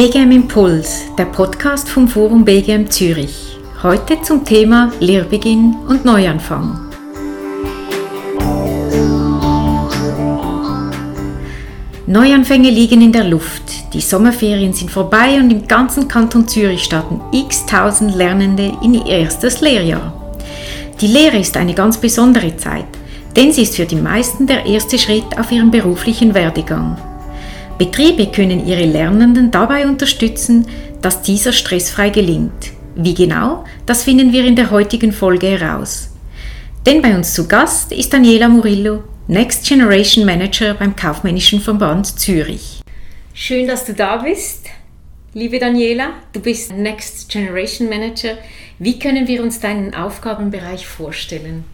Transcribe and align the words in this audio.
BGM 0.00 0.30
Impuls, 0.30 1.02
der 1.18 1.26
Podcast 1.26 1.86
vom 1.86 2.08
Forum 2.08 2.42
BGM 2.42 2.88
Zürich. 2.88 3.58
Heute 3.82 4.22
zum 4.22 4.46
Thema 4.46 4.90
Lehrbeginn 4.98 5.76
und 5.88 6.06
Neuanfang. 6.06 6.88
Neuanfänge 12.06 12.70
liegen 12.70 13.02
in 13.02 13.12
der 13.12 13.24
Luft. 13.24 13.92
Die 13.92 14.00
Sommerferien 14.00 14.72
sind 14.72 14.90
vorbei 14.90 15.38
und 15.38 15.50
im 15.50 15.68
ganzen 15.68 16.08
Kanton 16.08 16.48
Zürich 16.48 16.82
starten 16.82 17.20
x 17.30 17.66
tausend 17.66 18.14
Lernende 18.14 18.72
in 18.82 18.94
ihr 18.94 19.04
erstes 19.04 19.60
Lehrjahr. 19.60 20.34
Die 20.98 21.08
Lehre 21.08 21.36
ist 21.36 21.58
eine 21.58 21.74
ganz 21.74 21.98
besondere 21.98 22.56
Zeit, 22.56 22.88
denn 23.36 23.52
sie 23.52 23.64
ist 23.64 23.76
für 23.76 23.84
die 23.84 23.96
meisten 23.96 24.46
der 24.46 24.64
erste 24.64 24.98
Schritt 24.98 25.38
auf 25.38 25.52
ihrem 25.52 25.70
beruflichen 25.70 26.32
Werdegang. 26.32 26.96
Betriebe 27.80 28.26
können 28.26 28.66
ihre 28.66 28.84
Lernenden 28.84 29.50
dabei 29.50 29.86
unterstützen, 29.86 30.66
dass 31.00 31.22
dieser 31.22 31.50
stressfrei 31.50 32.10
gelingt. 32.10 32.72
Wie 32.94 33.14
genau, 33.14 33.64
das 33.86 34.02
finden 34.02 34.34
wir 34.34 34.44
in 34.44 34.54
der 34.54 34.70
heutigen 34.70 35.12
Folge 35.12 35.46
heraus. 35.46 36.10
Denn 36.84 37.00
bei 37.00 37.16
uns 37.16 37.32
zu 37.32 37.48
Gast 37.48 37.90
ist 37.92 38.12
Daniela 38.12 38.50
Murillo, 38.50 39.04
Next 39.28 39.66
Generation 39.66 40.26
Manager 40.26 40.74
beim 40.74 40.94
Kaufmännischen 40.94 41.62
Verband 41.62 42.20
Zürich. 42.20 42.82
Schön, 43.32 43.66
dass 43.66 43.86
du 43.86 43.94
da 43.94 44.18
bist. 44.18 44.66
Liebe 45.32 45.58
Daniela, 45.58 46.10
du 46.34 46.40
bist 46.40 46.74
Next 46.74 47.30
Generation 47.30 47.88
Manager. 47.88 48.36
Wie 48.78 48.98
können 48.98 49.26
wir 49.26 49.42
uns 49.42 49.58
deinen 49.58 49.94
Aufgabenbereich 49.94 50.86
vorstellen? 50.86 51.64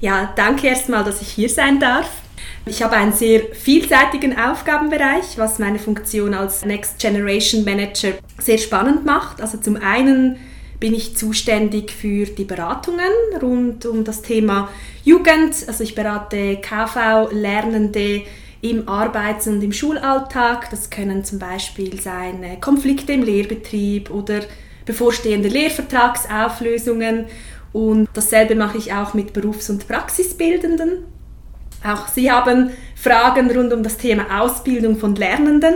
Ja, 0.00 0.32
danke 0.34 0.66
erstmal, 0.66 1.04
dass 1.04 1.22
ich 1.22 1.28
hier 1.28 1.48
sein 1.48 1.78
darf. 1.78 2.21
Ich 2.64 2.82
habe 2.82 2.96
einen 2.96 3.12
sehr 3.12 3.40
vielseitigen 3.52 4.38
Aufgabenbereich, 4.38 5.36
was 5.36 5.58
meine 5.58 5.78
Funktion 5.78 6.32
als 6.34 6.64
Next 6.64 6.98
Generation 7.00 7.64
Manager 7.64 8.12
sehr 8.38 8.58
spannend 8.58 9.04
macht. 9.04 9.40
Also 9.40 9.58
zum 9.58 9.76
einen 9.76 10.36
bin 10.78 10.94
ich 10.94 11.16
zuständig 11.16 11.92
für 11.92 12.26
die 12.26 12.44
Beratungen 12.44 13.12
rund 13.40 13.86
um 13.86 14.04
das 14.04 14.22
Thema 14.22 14.68
Jugend. 15.04 15.54
Also 15.66 15.84
ich 15.84 15.94
berate 15.94 16.60
KV-Lernende 16.60 18.22
im 18.62 18.88
Arbeits- 18.88 19.46
und 19.48 19.62
im 19.62 19.72
Schulalltag. 19.72 20.70
Das 20.70 20.88
können 20.88 21.24
zum 21.24 21.38
Beispiel 21.38 22.00
sein 22.00 22.42
äh, 22.42 22.56
Konflikte 22.56 23.12
im 23.12 23.22
Lehrbetrieb 23.22 24.10
oder 24.10 24.40
bevorstehende 24.86 25.48
Lehrvertragsauflösungen. 25.48 27.26
Und 27.72 28.08
dasselbe 28.14 28.54
mache 28.54 28.78
ich 28.78 28.92
auch 28.92 29.14
mit 29.14 29.32
Berufs- 29.32 29.70
und 29.70 29.86
Praxisbildenden. 29.86 31.04
Auch 31.84 32.08
Sie 32.08 32.30
haben 32.30 32.70
Fragen 32.94 33.50
rund 33.50 33.72
um 33.72 33.82
das 33.82 33.96
Thema 33.96 34.40
Ausbildung 34.40 34.96
von 34.96 35.16
Lernenden. 35.16 35.74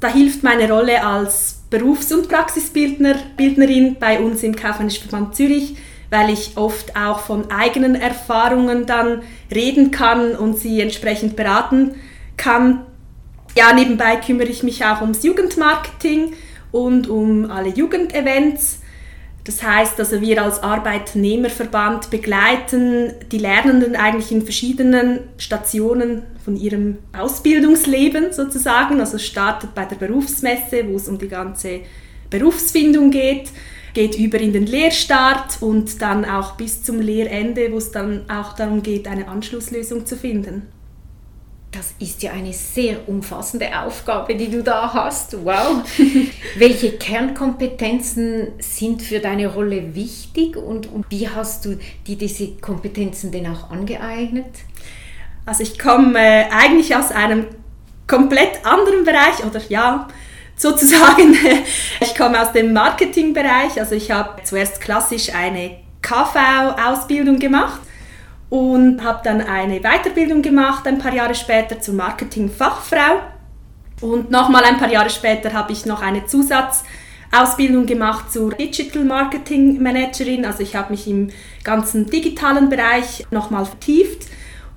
Da 0.00 0.08
hilft 0.08 0.42
meine 0.42 0.70
Rolle 0.70 1.04
als 1.04 1.62
Berufs- 1.70 2.12
und 2.12 2.28
Praxisbildnerin 2.28 3.96
bei 3.98 4.20
uns 4.20 4.42
im 4.42 4.54
Kaufmännischen 4.54 5.08
Verband 5.08 5.34
Zürich, 5.34 5.76
weil 6.10 6.30
ich 6.30 6.56
oft 6.56 6.96
auch 6.96 7.20
von 7.20 7.50
eigenen 7.50 7.94
Erfahrungen 7.94 8.86
dann 8.86 9.22
reden 9.52 9.90
kann 9.90 10.36
und 10.36 10.58
sie 10.58 10.80
entsprechend 10.80 11.36
beraten 11.36 11.94
kann. 12.36 12.82
Ja, 13.56 13.72
nebenbei 13.72 14.16
kümmere 14.16 14.48
ich 14.48 14.62
mich 14.62 14.84
auch 14.84 15.00
ums 15.00 15.22
Jugendmarketing 15.22 16.34
und 16.70 17.08
um 17.08 17.50
alle 17.50 17.70
Jugendevents 17.70 18.81
das 19.44 19.62
heißt, 19.62 19.98
also 19.98 20.20
wir 20.20 20.40
als 20.40 20.62
Arbeitnehmerverband 20.62 22.10
begleiten 22.10 23.12
die 23.32 23.38
Lernenden 23.38 23.96
eigentlich 23.96 24.30
in 24.30 24.42
verschiedenen 24.42 25.20
Stationen 25.36 26.22
von 26.44 26.56
ihrem 26.56 26.98
Ausbildungsleben 27.16 28.32
sozusagen. 28.32 29.00
Also 29.00 29.18
startet 29.18 29.74
bei 29.74 29.84
der 29.84 29.96
Berufsmesse, 29.96 30.86
wo 30.86 30.96
es 30.96 31.08
um 31.08 31.18
die 31.18 31.28
ganze 31.28 31.80
Berufsfindung 32.30 33.10
geht, 33.10 33.50
geht 33.94 34.16
über 34.16 34.38
in 34.38 34.52
den 34.52 34.66
Lehrstart 34.66 35.60
und 35.60 36.00
dann 36.00 36.24
auch 36.24 36.52
bis 36.52 36.84
zum 36.84 37.00
Lehrende, 37.00 37.72
wo 37.72 37.78
es 37.78 37.90
dann 37.90 38.30
auch 38.30 38.54
darum 38.54 38.82
geht, 38.82 39.08
eine 39.08 39.26
Anschlusslösung 39.26 40.06
zu 40.06 40.16
finden. 40.16 40.68
Das 41.72 41.94
ist 41.98 42.22
ja 42.22 42.32
eine 42.32 42.52
sehr 42.52 43.08
umfassende 43.08 43.70
Aufgabe, 43.80 44.34
die 44.34 44.50
du 44.50 44.62
da 44.62 44.92
hast. 44.92 45.42
Wow. 45.42 45.82
Welche 46.56 46.98
Kernkompetenzen 46.98 48.48
sind 48.58 49.00
für 49.00 49.20
deine 49.20 49.46
Rolle 49.46 49.94
wichtig 49.94 50.58
und, 50.58 50.92
und 50.92 51.06
wie 51.08 51.26
hast 51.30 51.64
du 51.64 51.78
dir 52.06 52.16
diese 52.16 52.48
Kompetenzen 52.56 53.32
denn 53.32 53.46
auch 53.46 53.70
angeeignet? 53.70 54.54
Also 55.46 55.62
ich 55.62 55.78
komme 55.78 56.18
äh, 56.18 56.44
eigentlich 56.50 56.94
aus 56.94 57.10
einem 57.10 57.46
komplett 58.06 58.66
anderen 58.66 59.04
Bereich 59.04 59.42
oder 59.42 59.62
ja, 59.70 60.08
sozusagen, 60.56 61.34
ich 62.00 62.14
komme 62.14 62.42
aus 62.42 62.52
dem 62.52 62.74
Marketingbereich. 62.74 63.80
Also 63.80 63.94
ich 63.94 64.10
habe 64.10 64.42
zuerst 64.44 64.78
klassisch 64.78 65.34
eine 65.34 65.78
KV-Ausbildung 66.02 67.38
gemacht 67.38 67.80
und 68.52 69.02
habe 69.02 69.22
dann 69.24 69.40
eine 69.40 69.80
Weiterbildung 69.80 70.42
gemacht, 70.42 70.86
ein 70.86 70.98
paar 70.98 71.14
Jahre 71.14 71.34
später 71.34 71.80
zur 71.80 71.94
Marketingfachfrau. 71.94 73.22
Und 74.02 74.30
nochmal 74.30 74.62
ein 74.64 74.76
paar 74.76 74.92
Jahre 74.92 75.08
später 75.08 75.54
habe 75.54 75.72
ich 75.72 75.86
noch 75.86 76.02
eine 76.02 76.26
Zusatzausbildung 76.26 77.86
gemacht 77.86 78.30
zur 78.30 78.52
Digital 78.52 79.04
Marketing 79.04 79.82
Managerin. 79.82 80.44
Also 80.44 80.62
ich 80.62 80.76
habe 80.76 80.90
mich 80.90 81.08
im 81.08 81.30
ganzen 81.64 82.10
digitalen 82.10 82.68
Bereich 82.68 83.24
nochmal 83.30 83.64
vertieft. 83.64 84.26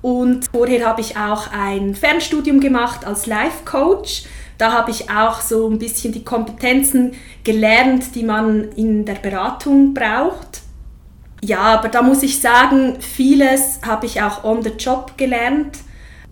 Und 0.00 0.46
vorher 0.50 0.86
habe 0.86 1.02
ich 1.02 1.18
auch 1.18 1.52
ein 1.52 1.94
Fernstudium 1.94 2.60
gemacht 2.60 3.04
als 3.04 3.26
Life 3.26 3.66
Coach. 3.66 4.22
Da 4.56 4.72
habe 4.72 4.90
ich 4.90 5.10
auch 5.10 5.42
so 5.42 5.68
ein 5.68 5.78
bisschen 5.78 6.14
die 6.14 6.24
Kompetenzen 6.24 7.12
gelernt, 7.44 8.14
die 8.14 8.22
man 8.22 8.72
in 8.72 9.04
der 9.04 9.16
Beratung 9.16 9.92
braucht. 9.92 10.62
Ja, 11.42 11.60
aber 11.60 11.88
da 11.88 12.02
muss 12.02 12.22
ich 12.22 12.40
sagen, 12.40 12.96
vieles 13.00 13.80
habe 13.84 14.06
ich 14.06 14.20
auch 14.22 14.44
on 14.44 14.62
the 14.62 14.70
job 14.70 15.16
gelernt. 15.16 15.78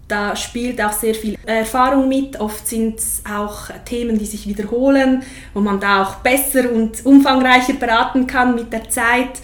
Da 0.08 0.36
spielt 0.36 0.82
auch 0.82 0.92
sehr 0.92 1.14
viel 1.14 1.36
Erfahrung 1.46 2.08
mit. 2.08 2.38
Oft 2.38 2.66
sind 2.66 2.98
es 2.98 3.22
auch 3.30 3.70
Themen, 3.84 4.18
die 4.18 4.26
sich 4.26 4.46
wiederholen, 4.46 5.22
wo 5.54 5.60
man 5.60 5.80
da 5.80 6.02
auch 6.02 6.16
besser 6.16 6.70
und 6.70 7.04
umfangreicher 7.06 7.74
beraten 7.74 8.26
kann 8.26 8.54
mit 8.54 8.72
der 8.72 8.88
Zeit. 8.90 9.40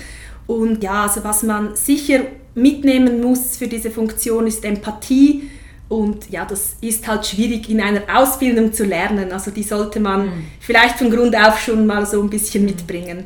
Und 0.47 0.83
ja, 0.83 1.05
also 1.05 1.25
was 1.25 1.43
man 1.45 1.77
sicher 1.77 2.21
mitnehmen 2.55 3.21
muss 3.23 3.57
für 3.57 3.69
diese 3.69 3.91
Funktion 3.91 4.47
ist 4.47 4.65
Empathie. 4.65 5.51
Und 5.89 6.31
ja, 6.31 6.45
das 6.45 6.77
ist 6.81 7.09
halt 7.09 7.27
schwierig 7.27 7.69
in 7.69 7.81
einer 7.81 8.03
Ausbildung 8.15 8.73
zu 8.73 8.85
lernen. 8.85 9.33
Also 9.33 9.51
die 9.51 9.63
sollte 9.63 9.99
man 9.99 10.27
mhm. 10.27 10.45
vielleicht 10.61 10.99
von 10.99 11.11
Grund 11.11 11.35
auf 11.37 11.59
schon 11.61 11.87
mal 11.87 12.07
so 12.07 12.23
ein 12.23 12.31
bisschen 12.31 12.65
mitbringen. 12.65 13.25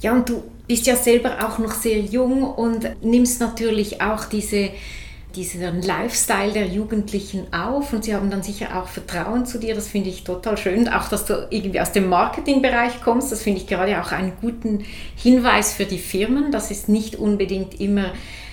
Ja, 0.00 0.12
und 0.12 0.28
du 0.28 0.42
bist 0.66 0.86
ja 0.86 0.96
selber 0.96 1.46
auch 1.46 1.58
noch 1.58 1.72
sehr 1.72 2.00
jung 2.00 2.42
und 2.42 3.02
nimmst 3.02 3.40
natürlich 3.40 4.00
auch 4.00 4.24
diese, 4.24 4.70
diesen 5.36 5.82
Lifestyle 5.82 6.52
der 6.52 6.66
Jugendlichen 6.66 7.52
auf 7.52 7.92
und 7.92 8.04
sie 8.04 8.14
haben 8.14 8.30
dann 8.30 8.42
sicher 8.42 8.80
auch 8.80 8.88
Vertrauen 8.88 9.46
zu 9.46 9.58
dir. 9.58 9.74
Das 9.74 9.88
finde 9.88 10.10
ich 10.10 10.24
total 10.24 10.56
schön. 10.56 10.88
Auch, 10.88 11.08
dass 11.08 11.26
du 11.26 11.46
irgendwie 11.50 11.80
aus 11.80 11.92
dem 11.92 12.08
Marketingbereich 12.08 13.02
kommst, 13.02 13.30
das 13.30 13.42
finde 13.42 13.60
ich 13.60 13.66
gerade 13.66 14.00
auch 14.00 14.12
einen 14.12 14.32
guten 14.40 14.84
Hinweis 15.16 15.74
für 15.74 15.84
die 15.84 15.98
Firmen. 15.98 16.50
Das 16.50 16.70
ist 16.70 16.88
nicht 16.88 17.16
unbedingt 17.16 17.80
immer 17.80 18.12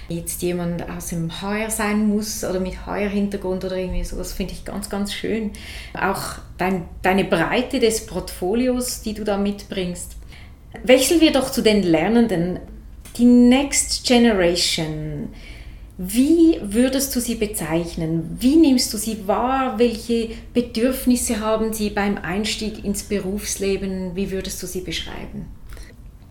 jetzt 0.09 0.41
jemand 0.41 0.89
aus 0.89 1.07
dem 1.07 1.41
HR 1.41 1.69
sein 1.69 2.07
muss 2.07 2.43
oder 2.43 2.59
mit 2.59 2.85
HR-Hintergrund 2.85 3.63
oder 3.63 3.77
irgendwie 3.77 4.03
so. 4.03 4.17
Das 4.17 4.33
finde 4.33 4.53
ich 4.53 4.65
ganz, 4.65 4.89
ganz 4.89 5.13
schön. 5.13 5.51
Auch 5.93 6.39
dein, 6.57 6.85
deine 7.01 7.23
Breite 7.23 7.79
des 7.79 8.05
Portfolios, 8.05 9.01
die 9.01 9.13
du 9.13 9.23
da 9.23 9.37
mitbringst. 9.37 10.17
Wechseln 10.83 11.21
wir 11.21 11.31
doch 11.31 11.51
zu 11.51 11.61
den 11.61 11.83
Lernenden. 11.83 12.59
Die 13.17 13.25
Next 13.25 14.05
Generation. 14.05 15.29
Wie 15.97 16.59
würdest 16.63 17.15
du 17.15 17.19
sie 17.19 17.35
bezeichnen? 17.35 18.37
Wie 18.39 18.55
nimmst 18.55 18.91
du 18.93 18.97
sie 18.97 19.27
wahr? 19.27 19.77
Welche 19.77 20.29
Bedürfnisse 20.53 21.39
haben 21.41 21.73
sie 21.73 21.89
beim 21.89 22.17
Einstieg 22.17 22.83
ins 22.83 23.03
Berufsleben? 23.03 24.15
Wie 24.15 24.31
würdest 24.31 24.63
du 24.63 24.67
sie 24.67 24.81
beschreiben? 24.81 25.45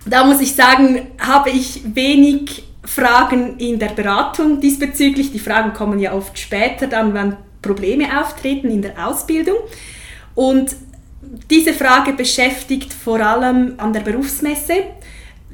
Da 0.07 0.25
muss 0.25 0.41
ich 0.41 0.55
sagen, 0.55 1.09
habe 1.19 1.51
ich 1.51 1.83
wenig 1.95 2.65
Fragen 2.83 3.59
in 3.59 3.79
der 3.79 3.91
Beratung 3.91 4.61
diesbezüglich. 4.61 5.31
Die 5.31 5.39
Fragen 5.39 5.75
kommen 5.75 5.99
ja 5.99 6.15
oft 6.15 6.39
später, 6.39 6.87
dann 6.87 7.15
wenn 7.15 7.37
Probleme 7.63 8.21
auftreten 8.21 8.71
in 8.71 8.83
der 8.83 9.07
Ausbildung. 9.07 9.59
Und 10.35 10.75
diese 11.51 11.75
Frage 11.75 12.13
beschäftigt 12.13 12.93
vor 12.93 13.21
allem 13.21 13.75
an 13.77 13.93
der 13.93 14.01
Berufsmesse. 14.01 14.85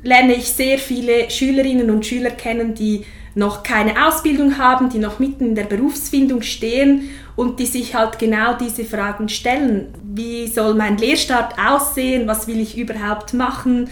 Lerne 0.02 0.34
ich 0.34 0.48
sehr 0.48 0.78
viele 0.78 1.30
Schülerinnen 1.30 1.90
und 1.90 2.06
Schüler 2.06 2.30
kennen, 2.30 2.74
die 2.74 3.04
noch 3.34 3.62
keine 3.62 4.06
Ausbildung 4.06 4.56
haben, 4.56 4.88
die 4.88 4.98
noch 4.98 5.18
mitten 5.18 5.48
in 5.48 5.54
der 5.54 5.64
Berufsfindung 5.64 6.40
stehen 6.42 7.10
und 7.34 7.58
die 7.60 7.66
sich 7.66 7.94
halt 7.94 8.18
genau 8.18 8.54
diese 8.54 8.84
Fragen 8.84 9.28
stellen. 9.28 9.88
Wie 10.02 10.46
soll 10.46 10.74
mein 10.74 10.96
Lehrstart 10.96 11.54
aussehen? 11.58 12.26
Was 12.26 12.46
will 12.46 12.60
ich 12.60 12.78
überhaupt 12.78 13.34
machen? 13.34 13.90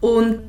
Und 0.00 0.40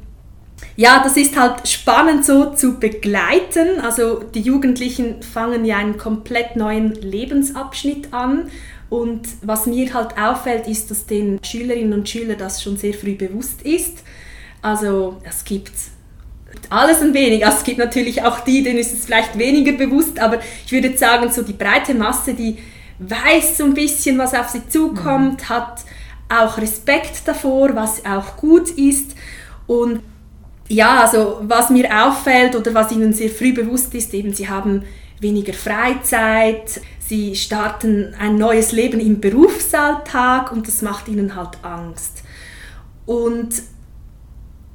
ja, 0.75 1.01
das 1.04 1.18
ist 1.18 1.39
halt 1.39 1.68
spannend 1.68 2.25
so 2.25 2.54
zu 2.56 2.80
begleiten. 2.80 3.80
Also 3.81 4.24
die 4.24 4.42
Jugendlichen 4.42 5.21
fangen 5.21 5.66
ja 5.66 5.77
einen 5.77 5.98
komplett 5.98 6.56
neuen 6.56 6.95
Lebensabschnitt 6.95 8.13
an 8.13 8.50
Und 8.94 9.28
was 9.42 9.66
mir 9.66 9.92
halt 9.92 10.19
auffällt, 10.19 10.68
ist, 10.68 10.92
dass 10.92 11.07
den 11.07 11.44
Schülerinnen 11.44 11.94
und 11.94 12.07
Schülern 12.07 12.38
das 12.38 12.62
schon 12.62 12.78
sehr 12.78 12.94
früh 12.94 13.16
bewusst 13.16 13.63
ist. 13.63 14.04
Also 14.62 15.18
es 15.28 15.44
gibt 15.44 15.72
alles 16.69 17.01
ein 17.01 17.12
wenig. 17.16 17.44
Also 17.44 17.57
es 17.57 17.63
gibt 17.63 17.80
natürlich 17.80 18.22
auch 18.22 18.42
die, 18.42 18.62
denen 18.62 18.78
ist 18.78 18.94
es 18.94 19.06
vielleicht 19.06 19.36
weniger 19.40 19.72
bewusst, 19.72 20.19
aber 20.19 20.38
ich 20.63 20.72
würde 20.72 20.95
sagen, 20.95 21.31
so 21.31 21.42
die 21.42 21.54
breite 21.54 21.95
Masse, 21.95 22.36
die 22.36 22.60
weiß 23.00 23.57
so 23.57 23.63
ein 23.63 23.74
bisschen, 23.74 24.19
was 24.19 24.36
auf 24.36 24.50
sie 24.50 24.68
zukommt, 24.68 25.42
mhm. 25.42 25.50
hat 25.50 25.80
auch 26.30 26.60
Respekt 26.60 27.28
davor, 27.28 27.75
was 27.75 28.06
auch 28.06 28.38
gut 28.38 28.69
ist. 28.69 29.16
Und 29.66 30.01
ja, 30.68 31.01
also 31.01 31.40
was 31.42 31.72
mir 31.72 31.90
auffällt 32.06 32.56
oder 32.56 32.75
was 32.75 32.92
ihnen 32.92 33.12
sehr 33.12 33.31
früh 33.31 33.54
bewusst 33.54 33.95
ist, 33.95 34.13
eben 34.13 34.36
sie 34.36 34.48
haben 34.48 34.84
weniger 35.19 35.54
Freizeit, 35.54 36.80
sie 37.08 37.36
starten 37.36 38.14
ein 38.20 38.36
neues 38.36 38.72
Leben 38.72 39.00
im 39.00 39.20
Berufsalltag 39.20 40.52
und 40.52 40.68
das 40.68 40.82
macht 40.82 41.08
ihnen 41.08 41.36
halt 41.36 41.58
Angst. 41.64 42.24
Und 43.06 43.50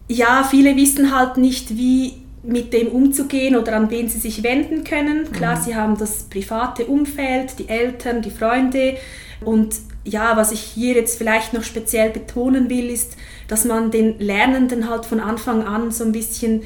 ja, 0.08 0.46
viele 0.48 0.76
wissen 0.76 1.16
halt 1.16 1.36
nicht, 1.36 1.76
wie 1.76 2.14
mit 2.42 2.72
dem 2.72 2.88
umzugehen 2.88 3.56
oder 3.56 3.76
an 3.76 3.90
wen 3.90 4.08
sie 4.08 4.18
sich 4.18 4.42
wenden 4.42 4.84
können. 4.84 5.30
Klar, 5.32 5.56
mhm. 5.56 5.62
sie 5.62 5.76
haben 5.76 5.98
das 5.98 6.24
private 6.24 6.86
Umfeld, 6.86 7.58
die 7.58 7.68
Eltern, 7.68 8.22
die 8.22 8.30
Freunde. 8.30 8.96
Und 9.44 9.76
ja, 10.04 10.36
was 10.36 10.52
ich 10.52 10.60
hier 10.60 10.94
jetzt 10.94 11.18
vielleicht 11.18 11.52
noch 11.52 11.62
speziell 11.62 12.10
betonen 12.10 12.70
will, 12.70 12.88
ist, 12.90 13.16
dass 13.48 13.64
man 13.64 13.90
den 13.90 14.18
Lernenden 14.18 14.88
halt 14.88 15.04
von 15.04 15.20
Anfang 15.20 15.62
an 15.64 15.90
so 15.90 16.04
ein 16.04 16.12
bisschen 16.12 16.62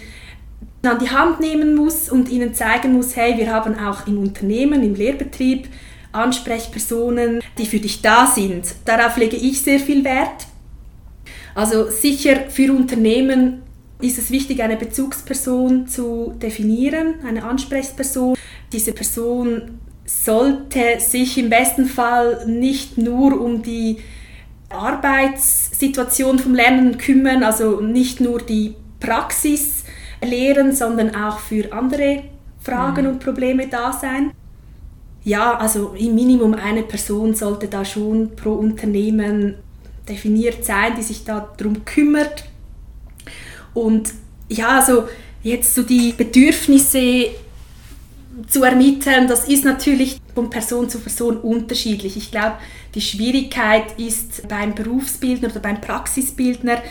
an 0.91 0.99
die 0.99 1.11
Hand 1.11 1.41
nehmen 1.41 1.75
muss 1.75 2.11
und 2.11 2.29
ihnen 2.29 2.55
zeigen 2.55 2.93
muss, 2.93 3.15
hey, 3.15 3.37
wir 3.39 3.53
haben 3.53 3.79
auch 3.79 4.07
im 4.07 4.19
Unternehmen, 4.19 4.83
im 4.83 4.95
Lehrbetrieb 4.95 5.69
Ansprechpersonen, 6.13 7.41
die 7.57 7.67
für 7.67 7.79
dich 7.79 8.03
da 8.03 8.27
sind. 8.27 8.75
Darauf 8.85 9.17
lege 9.17 9.37
ich 9.37 9.63
sehr 9.63 9.79
viel 9.79 10.05
Wert. 10.05 10.47
Also 11.55 11.89
sicher 11.91 12.51
für 12.51 12.73
Unternehmen 12.73 13.63
ist 14.01 14.19
es 14.19 14.31
wichtig, 14.31 14.63
eine 14.63 14.77
Bezugsperson 14.77 15.87
zu 15.87 16.35
definieren, 16.43 17.15
eine 17.27 17.45
Ansprechperson. 17.45 18.37
Diese 18.73 18.93
Person 18.93 19.79
sollte 20.05 20.99
sich 20.99 21.39
im 21.39 21.49
besten 21.49 21.87
Fall 21.87 22.45
nicht 22.47 22.99
nur 22.99 23.41
um 23.41 23.63
die 23.63 23.99
Arbeitssituation 24.71 26.39
vom 26.39 26.55
Lernenden 26.55 26.99
kümmern, 26.99 27.43
also 27.45 27.81
nicht 27.81 28.21
nur 28.21 28.41
die 28.41 28.75
Praxis 28.99 29.82
lehren, 30.23 30.73
sondern 30.73 31.15
auch 31.15 31.39
für 31.39 31.73
andere 31.73 32.25
Fragen 32.61 33.05
mhm. 33.05 33.13
und 33.13 33.19
Probleme 33.21 33.69
da 33.69 33.93
sein. 33.93 34.33
Ja, 35.25 35.57
also 35.57 35.95
im 35.97 36.15
Minimum 36.15 36.55
eine 36.55 36.83
Person 36.83 37.35
sollte 37.35 37.69
da 37.69 37.85
schon 37.85 38.35
pro 38.35 38.53
Unternehmen 38.55 39.55
definiert 40.09 40.65
sein, 40.65 40.95
die 40.97 41.03
sich 41.03 41.25
darum 41.25 41.85
kümmert. 41.85 42.45
Und 43.73 44.13
ja, 44.49 44.81
also 44.81 45.09
jetzt 45.43 45.75
so 45.75 45.83
die 45.83 46.13
Bedürfnisse 46.13 47.29
zu 48.49 48.65
ermitteln, 48.65 49.29
das 49.29 49.47
ist 49.47 49.65
natürlich 49.65 50.19
von 50.35 50.51
Person 50.51 50.89
zu 50.89 50.99
Person 50.99 51.37
unterschiedlich. 51.37 52.17
Ich 52.17 52.31
glaube, 52.31 52.57
die 52.95 53.01
Schwierigkeit 53.01 53.99
ist 53.99 54.49
beim 54.49 54.75
Berufsbildner 54.75 55.51
oder 55.51 55.61
beim 55.61 55.81
Praxisbildner 55.81 56.83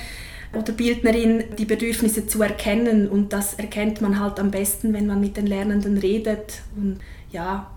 oder 0.53 0.73
Bildnerin 0.73 1.43
die 1.57 1.65
Bedürfnisse 1.65 2.27
zu 2.27 2.41
erkennen 2.41 3.07
und 3.07 3.33
das 3.33 3.53
erkennt 3.53 4.01
man 4.01 4.19
halt 4.19 4.39
am 4.39 4.51
besten, 4.51 4.93
wenn 4.93 5.07
man 5.07 5.19
mit 5.19 5.37
den 5.37 5.47
Lernenden 5.47 5.97
redet 5.97 6.61
und 6.75 6.99
ja. 7.31 7.71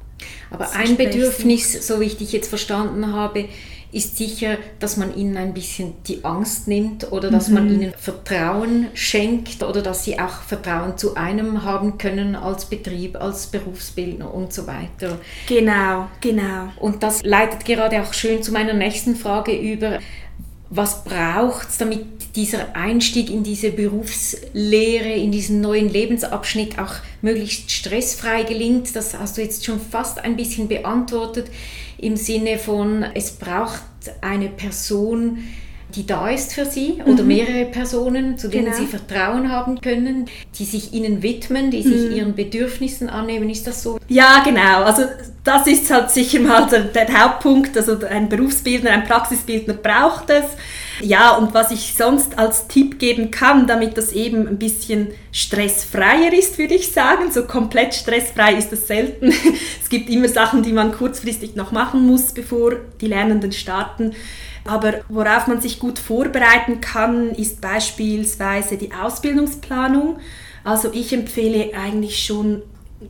Aber 0.50 0.72
ein 0.72 0.96
Bedürfnis, 0.96 1.86
so 1.86 2.00
wie 2.00 2.04
ich 2.04 2.16
dich 2.16 2.32
jetzt 2.32 2.48
verstanden 2.48 3.12
habe, 3.12 3.48
ist 3.94 4.16
sicher, 4.16 4.58
dass 4.80 4.96
man 4.96 5.14
ihnen 5.16 5.36
ein 5.36 5.54
bisschen 5.54 5.94
die 6.08 6.24
Angst 6.24 6.66
nimmt 6.66 7.12
oder 7.12 7.30
dass 7.30 7.48
mhm. 7.48 7.54
man 7.54 7.72
ihnen 7.72 7.92
Vertrauen 7.96 8.88
schenkt 8.94 9.62
oder 9.62 9.82
dass 9.82 10.04
sie 10.04 10.18
auch 10.18 10.42
Vertrauen 10.42 10.98
zu 10.98 11.14
einem 11.14 11.62
haben 11.62 11.96
können 11.96 12.34
als 12.34 12.64
Betrieb, 12.64 13.16
als 13.16 13.46
Berufsbildner 13.46 14.34
und 14.34 14.52
so 14.52 14.66
weiter. 14.66 15.18
Genau, 15.48 16.08
genau. 16.20 16.70
Und 16.80 17.04
das 17.04 17.22
leitet 17.22 17.64
gerade 17.64 18.02
auch 18.02 18.12
schön 18.12 18.42
zu 18.42 18.50
meiner 18.50 18.74
nächsten 18.74 19.14
Frage 19.14 19.56
über. 19.56 20.00
Was 20.70 21.04
braucht 21.04 21.68
es, 21.68 21.78
damit 21.78 22.06
dieser 22.36 22.74
Einstieg 22.74 23.30
in 23.30 23.44
diese 23.44 23.70
Berufslehre, 23.70 25.12
in 25.12 25.30
diesen 25.30 25.60
neuen 25.60 25.88
Lebensabschnitt 25.88 26.78
auch 26.78 26.94
möglichst 27.22 27.70
stressfrei 27.70 28.42
gelingt? 28.44 28.96
Das 28.96 29.16
hast 29.16 29.36
du 29.36 29.42
jetzt 29.42 29.64
schon 29.64 29.78
fast 29.78 30.18
ein 30.18 30.36
bisschen 30.36 30.68
beantwortet 30.68 31.48
im 31.98 32.16
Sinne 32.16 32.58
von, 32.58 33.02
es 33.14 33.32
braucht 33.32 33.82
eine 34.20 34.48
Person, 34.48 35.38
die 35.96 36.06
da 36.06 36.28
ist 36.28 36.54
für 36.54 36.64
sie 36.64 37.02
oder 37.04 37.22
mhm. 37.22 37.28
mehrere 37.28 37.64
Personen, 37.66 38.36
zu 38.36 38.48
denen 38.48 38.66
genau. 38.66 38.76
sie 38.76 38.86
Vertrauen 38.86 39.50
haben 39.50 39.80
können, 39.80 40.26
die 40.58 40.64
sich 40.64 40.92
ihnen 40.92 41.22
widmen, 41.22 41.70
die 41.70 41.82
sich 41.82 42.10
mhm. 42.10 42.16
ihren 42.16 42.34
Bedürfnissen 42.34 43.08
annehmen. 43.08 43.48
Ist 43.50 43.66
das 43.66 43.82
so? 43.82 43.98
Ja, 44.08 44.42
genau. 44.44 44.84
Also 44.84 45.04
das 45.44 45.66
ist 45.66 45.90
halt 45.90 46.10
sicher 46.10 46.40
mal 46.40 46.66
der, 46.66 46.84
der 46.84 47.22
Hauptpunkt. 47.22 47.76
Also 47.76 47.98
ein 48.08 48.28
Berufsbildner, 48.28 48.90
ein 48.90 49.04
Praxisbildner 49.04 49.74
braucht 49.74 50.30
es. 50.30 50.44
Ja, 51.00 51.36
und 51.36 51.54
was 51.54 51.70
ich 51.70 51.94
sonst 51.94 52.38
als 52.38 52.68
Tipp 52.68 52.98
geben 52.98 53.30
kann, 53.30 53.66
damit 53.66 53.98
das 53.98 54.12
eben 54.12 54.46
ein 54.46 54.58
bisschen 54.58 55.08
stressfreier 55.32 56.32
ist, 56.32 56.58
würde 56.58 56.74
ich 56.74 56.92
sagen. 56.92 57.30
So 57.32 57.44
komplett 57.44 57.94
stressfrei 57.94 58.54
ist 58.54 58.72
es 58.72 58.86
selten. 58.86 59.32
es 59.82 59.88
gibt 59.88 60.08
immer 60.08 60.28
Sachen, 60.28 60.62
die 60.62 60.72
man 60.72 60.92
kurzfristig 60.92 61.56
noch 61.56 61.72
machen 61.72 62.06
muss, 62.06 62.32
bevor 62.32 62.76
die 63.00 63.08
Lernenden 63.08 63.52
starten. 63.52 64.14
Aber 64.66 65.00
worauf 65.08 65.46
man 65.46 65.60
sich 65.60 65.78
gut 65.78 65.98
vorbereiten 65.98 66.80
kann, 66.80 67.30
ist 67.30 67.60
beispielsweise 67.60 68.76
die 68.76 68.92
Ausbildungsplanung. 68.92 70.18
Also 70.64 70.90
ich 70.92 71.12
empfehle 71.12 71.72
eigentlich 71.74 72.24
schon 72.24 72.62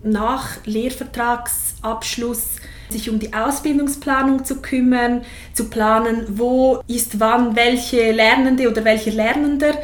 nach 0.03 0.57
Lehrvertragsabschluss 0.65 2.57
sich 2.89 3.09
um 3.11 3.19
die 3.19 3.33
Ausbildungsplanung 3.33 4.45
zu 4.45 4.61
kümmern, 4.61 5.23
zu 5.53 5.69
planen, 5.71 6.25
wo 6.29 6.83
ist 6.87 7.19
wann 7.21 7.57
welche 7.57 8.13
Lernende 8.13 8.69
oder 8.69 8.85
welcher 8.85 9.13
Lernender, 9.13 9.75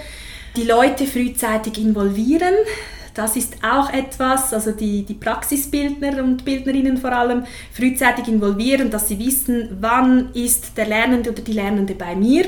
die 0.56 0.64
Leute 0.64 1.06
frühzeitig 1.06 1.78
involvieren. 1.78 2.54
Das 3.14 3.36
ist 3.36 3.56
auch 3.62 3.92
etwas, 3.92 4.52
also 4.52 4.72
die, 4.72 5.02
die 5.04 5.14
Praxisbildner 5.14 6.22
und 6.22 6.44
Bildnerinnen 6.44 6.96
vor 6.96 7.12
allem 7.12 7.44
frühzeitig 7.72 8.28
involvieren, 8.28 8.90
dass 8.90 9.08
sie 9.08 9.18
wissen, 9.18 9.76
wann 9.80 10.32
ist 10.32 10.76
der 10.76 10.86
Lernende 10.86 11.30
oder 11.30 11.42
die 11.42 11.52
Lernende 11.52 11.94
bei 11.94 12.14
mir. 12.14 12.46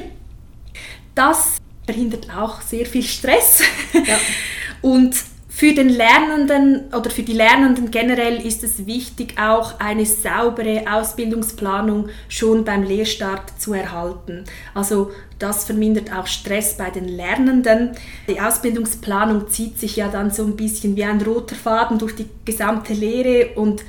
Das 1.14 1.58
verhindert 1.84 2.28
auch 2.34 2.60
sehr 2.60 2.86
viel 2.86 3.02
Stress. 3.02 3.62
Ja. 3.92 4.16
Und 4.82 5.14
für 5.62 5.74
den 5.74 5.90
Lernenden 5.90 6.92
oder 6.92 7.08
für 7.08 7.22
die 7.22 7.34
Lernenden 7.34 7.92
generell 7.92 8.44
ist 8.44 8.64
es 8.64 8.84
wichtig, 8.84 9.36
auch 9.38 9.78
eine 9.78 10.04
saubere 10.04 10.82
Ausbildungsplanung 10.92 12.08
schon 12.28 12.64
beim 12.64 12.82
Lehrstart 12.82 13.60
zu 13.60 13.72
erhalten. 13.72 14.42
Also 14.74 15.12
das 15.38 15.64
vermindert 15.64 16.12
auch 16.12 16.26
Stress 16.26 16.76
bei 16.76 16.90
den 16.90 17.06
Lernenden. 17.06 17.92
Die 18.28 18.40
Ausbildungsplanung 18.40 19.50
zieht 19.50 19.78
sich 19.78 19.94
ja 19.94 20.08
dann 20.08 20.32
so 20.32 20.42
ein 20.42 20.56
bisschen 20.56 20.96
wie 20.96 21.04
ein 21.04 21.22
roter 21.22 21.54
Faden 21.54 21.96
durch 21.96 22.16
die 22.16 22.26
gesamte 22.44 22.92
Lehre 22.92 23.54
und 23.54 23.84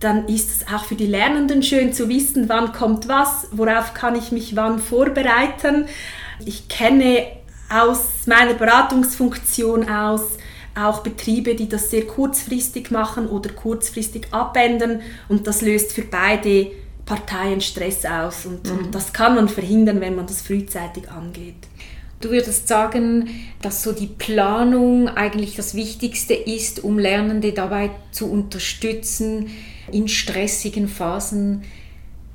dann 0.00 0.26
ist 0.26 0.48
es 0.48 0.74
auch 0.74 0.86
für 0.86 0.94
die 0.94 1.04
Lernenden 1.04 1.62
schön 1.62 1.92
zu 1.92 2.08
wissen, 2.08 2.48
wann 2.48 2.72
kommt 2.72 3.08
was, 3.08 3.48
worauf 3.50 3.92
kann 3.92 4.16
ich 4.16 4.32
mich 4.32 4.56
wann 4.56 4.78
vorbereiten. 4.78 5.84
Ich 6.46 6.66
kenne 6.68 7.26
aus 7.68 8.26
meiner 8.26 8.54
Beratungsfunktion 8.54 9.86
aus 9.90 10.38
auch 10.74 11.02
Betriebe, 11.02 11.54
die 11.54 11.68
das 11.68 11.90
sehr 11.90 12.06
kurzfristig 12.06 12.90
machen 12.90 13.28
oder 13.28 13.50
kurzfristig 13.50 14.28
abändern 14.32 15.00
und 15.28 15.46
das 15.46 15.62
löst 15.62 15.92
für 15.92 16.02
beide 16.02 16.70
Parteien 17.06 17.60
Stress 17.60 18.04
aus 18.04 18.46
und, 18.46 18.64
mhm. 18.64 18.78
und 18.78 18.94
das 18.94 19.12
kann 19.12 19.34
man 19.34 19.48
verhindern, 19.48 20.00
wenn 20.00 20.16
man 20.16 20.26
das 20.26 20.42
frühzeitig 20.42 21.10
angeht. 21.10 21.54
Du 22.20 22.30
würdest 22.30 22.68
sagen, 22.68 23.28
dass 23.60 23.82
so 23.82 23.92
die 23.92 24.06
Planung 24.06 25.08
eigentlich 25.08 25.56
das 25.56 25.74
Wichtigste 25.74 26.32
ist, 26.32 26.82
um 26.82 26.98
Lernende 26.98 27.52
dabei 27.52 27.90
zu 28.12 28.30
unterstützen, 28.30 29.50
in 29.92 30.08
stressigen 30.08 30.88
Phasen 30.88 31.64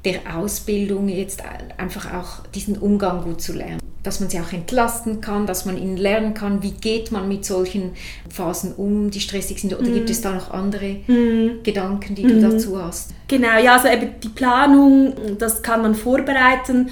der 0.05 0.38
Ausbildung 0.38 1.10
jetzt 1.10 1.41
einfach 1.77 2.13
auch 2.13 2.46
diesen 2.53 2.77
Umgang 2.77 3.24
gut 3.24 3.41
zu 3.41 3.53
lernen 3.53 3.88
dass 4.03 4.20
man 4.20 4.29
sie 4.29 4.39
auch 4.39 4.53
entlasten 4.53 5.22
kann, 5.22 5.46
dass 5.46 5.65
man 5.65 5.77
ihnen 5.77 5.98
lernen 5.98 6.34
kann, 6.34 6.63
wie 6.63 6.72
geht 6.72 7.12
man 7.12 7.27
mit 7.27 7.46
solchen 7.46 7.91
Phasen 8.29 8.74
um, 8.74 9.12
die 9.12 9.20
stressig 9.20 9.60
sind, 9.60 9.74
oder 9.74 9.89
mm. 9.89 9.94
gibt 9.94 10.10
es 10.10 10.22
da 10.22 10.32
noch 10.32 10.51
andere 10.51 10.98
mm. 11.08 11.63
Gedanken, 11.63 12.15
die 12.15 12.24
mm. 12.24 12.27
du 12.27 12.34
mhm. 12.36 12.41
dazu 12.41 12.82
hast? 12.82 13.12
Genau, 13.27 13.60
ja, 13.62 13.75
also 13.75 13.88
eben 13.88 14.20
die 14.24 14.29
Planung, 14.29 15.13
das 15.38 15.62
kann 15.62 15.82
man 15.82 15.96
vorbereiten. 15.96 16.89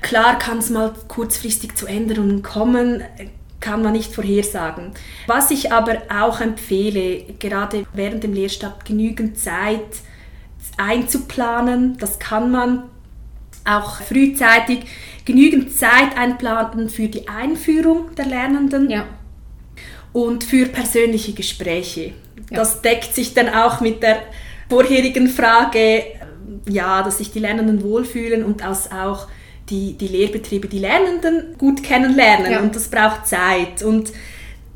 Klar 0.00 0.38
kann 0.38 0.58
es 0.58 0.70
mal 0.70 0.94
kurzfristig 1.08 1.76
zu 1.76 1.86
Änderungen 1.86 2.42
kommen, 2.42 3.02
kann 3.60 3.82
man 3.82 3.92
nicht 3.92 4.14
vorhersagen. 4.14 4.92
Was 5.26 5.50
ich 5.50 5.70
aber 5.70 5.98
auch 6.08 6.40
empfehle, 6.40 7.24
gerade 7.38 7.84
während 7.92 8.24
dem 8.24 8.32
Lehrstart 8.32 8.86
genügend 8.86 9.38
Zeit 9.38 9.84
einzuplanen. 10.80 11.96
Das 11.98 12.18
kann 12.18 12.50
man 12.50 12.84
auch 13.78 14.00
frühzeitig 14.02 14.80
genügend 15.24 15.76
Zeit 15.76 16.16
einplanen 16.16 16.88
für 16.88 17.08
die 17.08 17.28
Einführung 17.28 18.14
der 18.16 18.26
Lernenden 18.26 18.90
ja. 18.90 19.06
und 20.12 20.44
für 20.44 20.66
persönliche 20.66 21.32
Gespräche. 21.32 22.12
Ja. 22.50 22.56
Das 22.56 22.82
deckt 22.82 23.14
sich 23.14 23.34
dann 23.34 23.48
auch 23.48 23.80
mit 23.80 24.02
der 24.02 24.22
vorherigen 24.68 25.28
Frage, 25.28 26.04
ja, 26.68 27.02
dass 27.02 27.18
sich 27.18 27.30
die 27.30 27.38
Lernenden 27.38 27.82
wohlfühlen 27.82 28.44
und 28.44 28.60
dass 28.60 28.90
auch 28.90 29.28
die, 29.68 29.92
die 29.94 30.08
Lehrbetriebe 30.08 30.68
die 30.68 30.80
Lernenden 30.80 31.56
gut 31.58 31.82
kennenlernen. 31.82 32.52
Ja. 32.52 32.60
Und 32.60 32.74
das 32.74 32.88
braucht 32.88 33.26
Zeit. 33.26 33.82
Und 33.82 34.12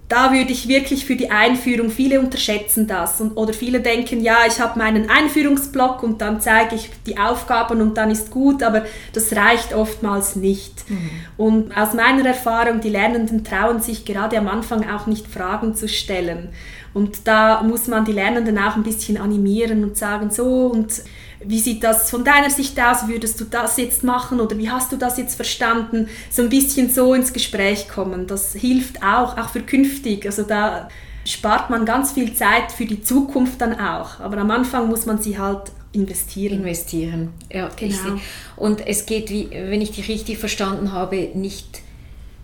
da 0.08 0.32
würde 0.32 0.52
ich 0.52 0.68
wirklich 0.68 1.06
für 1.06 1.16
die 1.16 1.30
Einführung, 1.30 1.90
viele 1.90 2.20
unterschätzen 2.20 2.87
das 2.87 3.20
und, 3.20 3.37
oder 3.37 3.54
viele 3.54 3.80
denken, 3.80 4.23
ja, 4.23 4.38
ich 4.46 4.61
habe 4.61 4.78
meinen 4.78 5.08
Einführungsblock 5.08 6.02
und 6.02 6.20
dann 6.20 6.40
zeige 6.40 6.75
ich 6.75 6.90
die 7.06 7.16
Aufgaben 7.16 7.80
und 7.80 7.96
dann 7.96 8.11
ist 8.11 8.30
gut, 8.30 8.62
aber 8.62 8.84
das 9.14 9.34
reicht 9.34 9.73
oftmals 9.73 10.37
nicht. 10.37 10.88
Mhm. 10.90 11.11
Und 11.38 11.76
aus 11.76 11.94
meiner 11.94 12.26
Erfahrung, 12.26 12.80
die 12.80 12.90
Lernenden 12.90 13.44
trauen 13.44 13.80
sich 13.80 14.04
gerade 14.04 14.37
am 14.37 14.46
Anfang 14.46 14.88
auch 14.90 15.06
nicht 15.06 15.26
Fragen 15.26 15.75
zu 15.75 15.88
stellen. 15.88 16.50
Und 16.92 17.26
da 17.26 17.62
muss 17.62 17.88
man 17.88 18.04
die 18.04 18.12
Lernenden 18.12 18.58
auch 18.58 18.76
ein 18.76 18.84
bisschen 18.84 19.16
animieren 19.16 19.82
und 19.84 19.96
sagen, 19.96 20.30
so 20.30 20.66
und 20.66 21.02
wie 21.46 21.58
sieht 21.58 21.84
das 21.84 22.10
von 22.10 22.24
deiner 22.24 22.50
Sicht 22.50 22.80
aus? 22.80 23.08
Würdest 23.08 23.40
du 23.40 23.44
das 23.44 23.76
jetzt 23.76 24.04
machen 24.04 24.40
oder 24.40 24.58
wie 24.58 24.70
hast 24.70 24.92
du 24.92 24.96
das 24.96 25.18
jetzt 25.18 25.34
verstanden? 25.34 26.08
So 26.30 26.42
ein 26.42 26.48
bisschen 26.48 26.90
so 26.90 27.14
ins 27.14 27.32
Gespräch 27.32 27.88
kommen. 27.88 28.26
Das 28.26 28.52
hilft 28.52 29.02
auch, 29.02 29.36
auch 29.36 29.50
für 29.50 29.60
künftig. 29.60 30.26
Also 30.26 30.42
da 30.42 30.88
spart 31.24 31.70
man 31.70 31.84
ganz 31.84 32.12
viel 32.12 32.34
Zeit 32.34 32.72
für 32.72 32.86
die 32.86 33.02
Zukunft 33.02 33.60
dann 33.60 33.78
auch. 33.78 34.20
Aber 34.20 34.38
am 34.38 34.50
Anfang 34.50 34.88
muss 34.88 35.06
man 35.06 35.20
sie 35.20 35.38
halt 35.38 35.72
investieren. 35.92 36.60
Investieren, 36.60 37.28
ja. 37.52 37.70
Genau. 37.76 38.20
Und 38.56 38.86
es 38.86 39.06
geht, 39.06 39.30
wie, 39.30 39.50
wenn 39.50 39.80
ich 39.80 39.92
dich 39.92 40.08
richtig 40.08 40.38
verstanden 40.38 40.92
habe, 40.92 41.30
nicht 41.34 41.84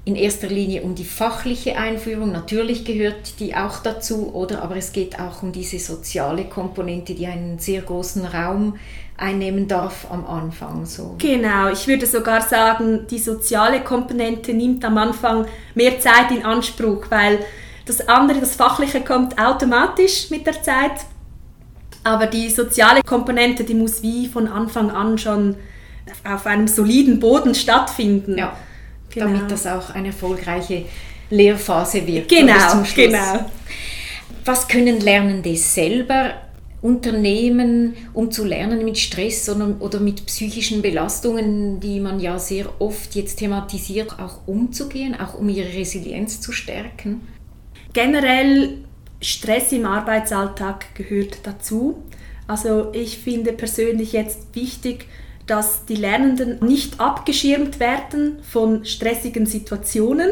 in 0.04 0.16
erster 0.16 0.48
Linie 0.48 0.82
um 0.82 0.94
die 0.94 1.04
fachliche 1.04 1.76
Einführung. 1.76 2.32
Natürlich 2.32 2.84
gehört 2.84 3.38
die 3.38 3.54
auch 3.54 3.80
dazu, 3.80 4.34
oder? 4.34 4.62
Aber 4.62 4.76
es 4.76 4.92
geht 4.92 5.20
auch 5.20 5.42
um 5.42 5.52
diese 5.52 5.78
soziale 5.78 6.44
Komponente, 6.44 7.14
die 7.14 7.26
einen 7.26 7.58
sehr 7.58 7.82
großen 7.82 8.24
Raum 8.24 8.76
einnehmen 9.18 9.68
darf 9.68 10.06
am 10.10 10.26
Anfang. 10.26 10.86
So. 10.86 11.16
Genau, 11.18 11.68
ich 11.68 11.86
würde 11.86 12.06
sogar 12.06 12.40
sagen, 12.40 13.06
die 13.10 13.18
soziale 13.18 13.82
Komponente 13.82 14.54
nimmt 14.54 14.82
am 14.84 14.96
Anfang 14.96 15.46
mehr 15.74 16.00
Zeit 16.00 16.30
in 16.30 16.44
Anspruch, 16.44 17.06
weil 17.10 17.40
das 17.84 18.08
andere, 18.08 18.40
das 18.40 18.54
Fachliche 18.56 19.02
kommt 19.02 19.38
automatisch 19.38 20.30
mit 20.30 20.46
der 20.46 20.62
Zeit, 20.62 20.92
aber 22.02 22.26
die 22.26 22.48
soziale 22.48 23.02
Komponente, 23.02 23.64
die 23.64 23.74
muss 23.74 24.02
wie 24.02 24.26
von 24.26 24.48
Anfang 24.48 24.90
an 24.90 25.18
schon 25.18 25.56
auf 26.24 26.46
einem 26.46 26.66
soliden 26.66 27.20
Boden 27.20 27.54
stattfinden. 27.54 28.38
Ja 28.38 28.56
genau. 29.10 29.26
damit 29.26 29.50
das 29.50 29.66
auch 29.66 29.90
eine 29.90 30.08
erfolgreiche 30.08 30.84
Lehrphase 31.30 32.06
wird. 32.06 32.28
Genau, 32.28 32.82
genau. 32.94 33.50
Was 34.44 34.68
können 34.68 35.00
Lernende 35.00 35.54
selber 35.56 36.34
unternehmen, 36.82 37.94
um 38.14 38.30
zu 38.30 38.44
lernen 38.44 38.84
mit 38.84 38.98
Stress 38.98 39.48
oder 39.48 40.00
mit 40.00 40.24
psychischen 40.26 40.80
Belastungen, 40.80 41.78
die 41.78 42.00
man 42.00 42.20
ja 42.20 42.38
sehr 42.38 42.80
oft 42.80 43.14
jetzt 43.14 43.36
thematisiert, 43.36 44.18
auch 44.18 44.46
umzugehen, 44.46 45.14
auch 45.18 45.34
um 45.34 45.48
ihre 45.48 45.72
Resilienz 45.74 46.40
zu 46.40 46.52
stärken? 46.52 47.20
Generell 47.92 48.78
Stress 49.20 49.72
im 49.72 49.84
Arbeitsalltag 49.84 50.94
gehört 50.94 51.40
dazu. 51.42 52.02
Also 52.46 52.90
ich 52.94 53.18
finde 53.18 53.52
persönlich 53.52 54.12
jetzt 54.12 54.54
wichtig, 54.54 55.06
dass 55.50 55.84
die 55.84 55.96
Lernenden 55.96 56.64
nicht 56.64 57.00
abgeschirmt 57.00 57.80
werden 57.80 58.38
von 58.48 58.84
stressigen 58.84 59.46
Situationen, 59.46 60.30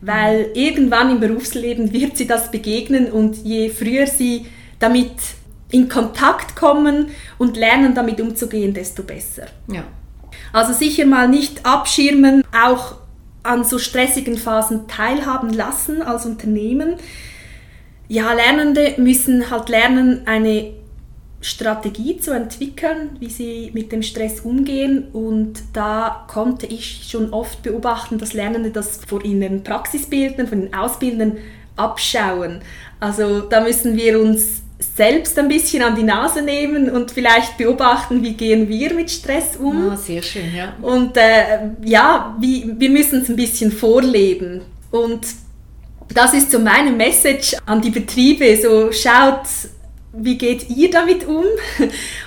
weil 0.00 0.50
irgendwann 0.54 1.10
im 1.10 1.18
Berufsleben 1.20 1.92
wird 1.92 2.16
sie 2.16 2.28
das 2.28 2.52
begegnen 2.52 3.10
und 3.10 3.38
je 3.38 3.70
früher 3.70 4.06
sie 4.06 4.46
damit 4.78 5.10
in 5.72 5.88
Kontakt 5.88 6.54
kommen 6.54 7.08
und 7.38 7.56
lernen 7.56 7.94
damit 7.94 8.20
umzugehen, 8.20 8.72
desto 8.72 9.02
besser. 9.02 9.46
Ja. 9.66 9.82
Also 10.52 10.72
sicher 10.72 11.06
mal 11.06 11.28
nicht 11.28 11.66
abschirmen, 11.66 12.44
auch 12.52 12.96
an 13.42 13.64
so 13.64 13.78
stressigen 13.78 14.36
Phasen 14.36 14.86
teilhaben 14.86 15.52
lassen 15.52 16.02
als 16.02 16.24
Unternehmen. 16.24 16.94
Ja, 18.06 18.32
Lernende 18.32 18.94
müssen 18.98 19.50
halt 19.50 19.68
lernen, 19.68 20.22
eine 20.26 20.81
Strategie 21.42 22.18
zu 22.18 22.30
entwickeln, 22.30 23.16
wie 23.18 23.28
sie 23.28 23.70
mit 23.74 23.90
dem 23.92 24.02
Stress 24.02 24.40
umgehen. 24.40 25.08
Und 25.12 25.54
da 25.72 26.24
konnte 26.28 26.66
ich 26.66 27.08
schon 27.10 27.32
oft 27.32 27.62
beobachten, 27.62 28.16
dass 28.18 28.32
Lernende 28.32 28.70
das 28.70 29.00
vor 29.06 29.24
ihren 29.24 29.64
Praxisbildern, 29.64 30.46
von 30.46 30.60
den 30.62 30.74
Ausbildern 30.74 31.38
abschauen. 31.76 32.60
Also 33.00 33.40
da 33.40 33.60
müssen 33.60 33.96
wir 33.96 34.20
uns 34.20 34.62
selbst 34.78 35.38
ein 35.38 35.48
bisschen 35.48 35.82
an 35.82 35.96
die 35.96 36.02
Nase 36.02 36.42
nehmen 36.42 36.90
und 36.90 37.10
vielleicht 37.10 37.56
beobachten, 37.56 38.22
wie 38.22 38.34
gehen 38.34 38.68
wir 38.68 38.94
mit 38.94 39.10
Stress 39.10 39.56
um. 39.56 39.90
Ah, 39.90 39.96
sehr 39.96 40.22
schön, 40.22 40.54
ja. 40.54 40.74
Und 40.80 41.16
äh, 41.16 41.70
ja, 41.84 42.36
wie, 42.40 42.72
wir 42.78 42.90
müssen 42.90 43.22
es 43.22 43.28
ein 43.28 43.36
bisschen 43.36 43.72
vorleben. 43.72 44.62
Und 44.90 45.26
das 46.14 46.34
ist 46.34 46.50
so 46.50 46.58
meine 46.58 46.92
Message 46.92 47.56
an 47.66 47.80
die 47.80 47.90
Betriebe. 47.90 48.56
So 48.60 48.92
schaut 48.92 49.46
wie 50.12 50.36
geht 50.36 50.68
ihr 50.70 50.90
damit 50.90 51.26
um 51.26 51.44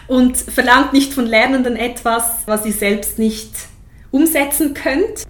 und 0.07 0.37
verlangt 0.37 0.93
nicht 0.93 1.13
von 1.13 1.25
Lernenden 1.25 1.75
etwas, 1.75 2.23
was 2.45 2.65
ihr 2.65 2.73
selbst 2.73 3.19
nicht 3.19 3.51
umsetzen 4.11 4.73
könnt. 4.73 5.25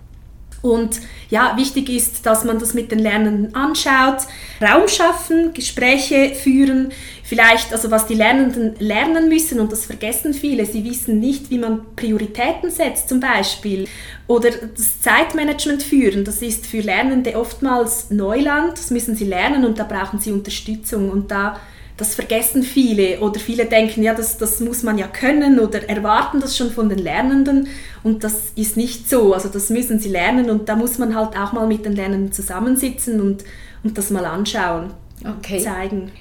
Und 0.61 0.99
ja, 1.29 1.53
wichtig 1.57 1.89
ist, 1.89 2.25
dass 2.25 2.43
man 2.43 2.57
das 2.57 2.73
mit 2.73 2.91
den 2.91 2.97
Lernenden 2.97 3.53
anschaut, 3.53 4.21
Raum 4.61 4.87
schaffen, 4.87 5.53
Gespräche 5.53 6.33
führen, 6.33 6.91
vielleicht 7.23 7.71
also 7.71 7.91
was 7.91 8.07
die 8.07 8.15
Lernenden 8.15 8.73
lernen 8.79 9.29
müssen 9.29 9.59
und 9.59 9.71
das 9.71 9.85
vergessen 9.85 10.33
viele. 10.33 10.65
Sie 10.65 10.83
wissen 10.83 11.19
nicht, 11.19 11.51
wie 11.51 11.59
man 11.59 11.81
Prioritäten 11.95 12.71
setzt 12.71 13.09
zum 13.09 13.19
Beispiel 13.19 13.87
oder 14.25 14.49
das 14.49 15.01
Zeitmanagement 15.01 15.83
führen. 15.83 16.25
Das 16.25 16.41
ist 16.41 16.65
für 16.65 16.79
Lernende 16.79 17.35
oftmals 17.35 18.09
Neuland. 18.09 18.73
Das 18.73 18.89
müssen 18.89 19.15
sie 19.15 19.25
lernen 19.25 19.65
und 19.65 19.77
da 19.77 19.83
brauchen 19.83 20.19
sie 20.19 20.31
Unterstützung 20.31 21.11
und 21.11 21.29
da 21.29 21.59
das 21.97 22.13
vergessen 22.13 22.63
viele 22.63 23.21
oder 23.21 23.39
viele 23.39 23.65
denken, 23.65 24.03
ja, 24.03 24.13
das, 24.13 24.37
das 24.37 24.59
muss 24.59 24.83
man 24.83 24.97
ja 24.97 25.07
können 25.07 25.59
oder 25.59 25.87
erwarten 25.89 26.41
das 26.41 26.57
schon 26.57 26.71
von 26.71 26.89
den 26.89 26.99
Lernenden 26.99 27.67
und 28.03 28.23
das 28.23 28.51
ist 28.55 28.75
nicht 28.75 29.09
so. 29.09 29.33
Also 29.33 29.47
das 29.47 29.69
müssen 29.69 29.99
sie 29.99 30.09
lernen 30.09 30.49
und 30.49 30.67
da 30.67 30.75
muss 30.75 30.97
man 30.97 31.15
halt 31.15 31.37
auch 31.37 31.53
mal 31.53 31.67
mit 31.67 31.85
den 31.85 31.93
Lernenden 31.93 32.33
zusammensitzen 32.33 33.21
und, 33.21 33.45
und 33.83 33.97
das 33.97 34.09
mal 34.09 34.25
anschauen, 34.25 34.91
okay. 35.23 35.59
zeigen. 35.59 36.11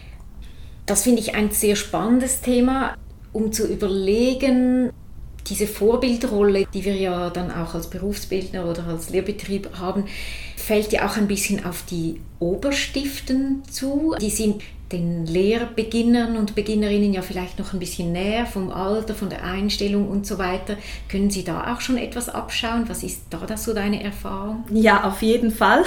Das 0.87 1.02
finde 1.02 1.21
ich 1.21 1.35
ein 1.35 1.50
sehr 1.50 1.75
spannendes 1.75 2.40
Thema, 2.40 2.95
um 3.33 3.52
zu 3.52 3.66
überlegen, 3.66 4.93
diese 5.46 5.66
Vorbildrolle, 5.66 6.66
die 6.72 6.84
wir 6.84 6.96
ja 6.96 7.30
dann 7.30 7.50
auch 7.50 7.74
als 7.74 7.88
Berufsbildner 7.90 8.64
oder 8.66 8.86
als 8.86 9.10
Lehrbetrieb 9.10 9.68
haben, 9.78 10.04
fällt 10.56 10.92
ja 10.92 11.06
auch 11.06 11.16
ein 11.16 11.28
bisschen 11.28 11.64
auf 11.64 11.84
die 11.90 12.20
Oberstiften 12.38 13.62
zu. 13.70 14.14
Die 14.20 14.30
sind 14.30 14.62
den 14.92 15.26
Lehrbeginnern 15.26 16.36
und 16.36 16.54
Beginnerinnen 16.54 17.12
ja 17.14 17.22
vielleicht 17.22 17.58
noch 17.58 17.72
ein 17.72 17.78
bisschen 17.78 18.12
näher 18.12 18.46
vom 18.46 18.70
Alter, 18.70 19.14
von 19.14 19.28
der 19.28 19.42
Einstellung 19.42 20.08
und 20.08 20.26
so 20.26 20.38
weiter. 20.38 20.76
Können 21.08 21.30
Sie 21.30 21.42
da 21.42 21.74
auch 21.74 21.80
schon 21.80 21.96
etwas 21.96 22.28
abschauen? 22.28 22.84
Was 22.88 23.02
ist 23.02 23.22
da 23.30 23.56
so 23.56 23.74
deine 23.74 24.02
Erfahrung? 24.02 24.64
Ja, 24.70 25.04
auf 25.04 25.22
jeden 25.22 25.50
Fall. 25.50 25.84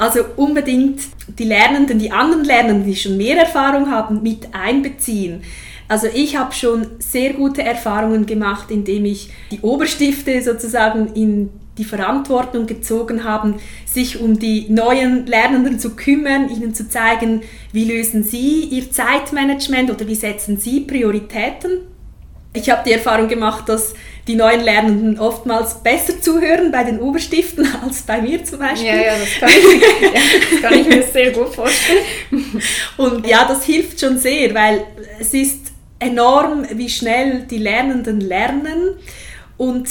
Also 0.00 0.20
unbedingt 0.36 1.00
die 1.26 1.44
Lernenden, 1.44 1.98
die 1.98 2.12
anderen 2.12 2.44
Lernenden, 2.44 2.86
die 2.86 2.94
schon 2.94 3.16
mehr 3.16 3.36
Erfahrung 3.36 3.90
haben, 3.90 4.22
mit 4.22 4.54
einbeziehen. 4.54 5.42
Also 5.88 6.06
ich 6.12 6.36
habe 6.36 6.54
schon 6.54 6.86
sehr 6.98 7.32
gute 7.32 7.62
Erfahrungen 7.62 8.26
gemacht, 8.26 8.70
indem 8.70 9.06
ich 9.06 9.30
die 9.50 9.60
Oberstifte 9.60 10.42
sozusagen 10.42 11.14
in 11.14 11.50
die 11.78 11.84
Verantwortung 11.84 12.66
gezogen 12.66 13.24
haben, 13.24 13.54
sich 13.86 14.20
um 14.20 14.38
die 14.38 14.66
neuen 14.68 15.26
Lernenden 15.26 15.78
zu 15.78 15.96
kümmern, 15.96 16.50
ihnen 16.50 16.74
zu 16.74 16.88
zeigen, 16.88 17.42
wie 17.72 17.84
lösen 17.84 18.24
sie 18.24 18.64
ihr 18.64 18.90
Zeitmanagement 18.90 19.90
oder 19.90 20.06
wie 20.06 20.14
setzen 20.14 20.58
sie 20.58 20.80
Prioritäten. 20.80 21.70
Ich 22.52 22.68
habe 22.68 22.82
die 22.84 22.92
Erfahrung 22.92 23.28
gemacht, 23.28 23.68
dass 23.68 23.94
die 24.26 24.34
neuen 24.34 24.62
Lernenden 24.62 25.18
oftmals 25.18 25.82
besser 25.82 26.20
zuhören 26.20 26.72
bei 26.72 26.82
den 26.82 26.98
Oberstiften 26.98 27.66
als 27.82 28.02
bei 28.02 28.20
mir 28.20 28.44
zum 28.44 28.58
Beispiel. 28.58 28.88
Ja, 28.88 28.96
ja, 28.96 29.12
das 29.18 29.38
kann 29.38 29.48
ich, 29.48 29.82
ja, 30.02 30.20
das 30.50 30.62
kann 30.62 30.78
ich 30.78 30.88
mir 30.88 31.02
sehr 31.02 31.30
gut 31.30 31.54
vorstellen. 31.54 32.02
Und 32.96 33.26
ja, 33.26 33.46
das 33.46 33.64
hilft 33.64 34.00
schon 34.00 34.18
sehr, 34.18 34.52
weil 34.54 34.84
es 35.20 35.32
ist 35.32 35.67
enorm, 35.98 36.64
wie 36.74 36.88
schnell 36.88 37.42
die 37.42 37.58
Lernenden 37.58 38.20
lernen 38.20 38.94
und 39.56 39.88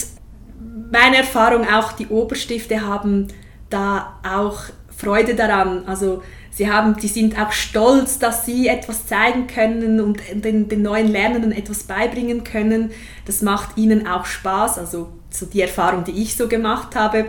meine 0.92 1.18
Erfahrung 1.18 1.68
auch, 1.68 1.92
die 1.92 2.08
Oberstifte 2.08 2.82
haben 2.86 3.28
da 3.70 4.20
auch 4.24 4.62
Freude 4.96 5.36
daran. 5.36 5.86
Also 5.86 6.24
Sie 6.58 6.72
haben, 6.72 6.98
die 6.98 7.08
sind 7.08 7.40
auch 7.40 7.52
stolz, 7.52 8.18
dass 8.18 8.44
sie 8.44 8.68
etwas 8.68 9.06
zeigen 9.06 9.46
können 9.46 10.02
und 10.02 10.20
den, 10.34 10.68
den 10.68 10.82
neuen 10.82 11.08
Lernenden 11.08 11.52
etwas 11.52 11.84
beibringen 11.84 12.44
können. 12.44 12.90
Das 13.26 13.44
macht 13.44 13.78
ihnen 13.78 14.08
auch 14.08 14.26
Spaß. 14.26 14.80
Also 14.80 15.10
so 15.30 15.46
die 15.46 15.62
Erfahrung, 15.62 16.04
die 16.04 16.20
ich 16.20 16.36
so 16.36 16.48
gemacht 16.48 16.96
habe, 16.96 17.26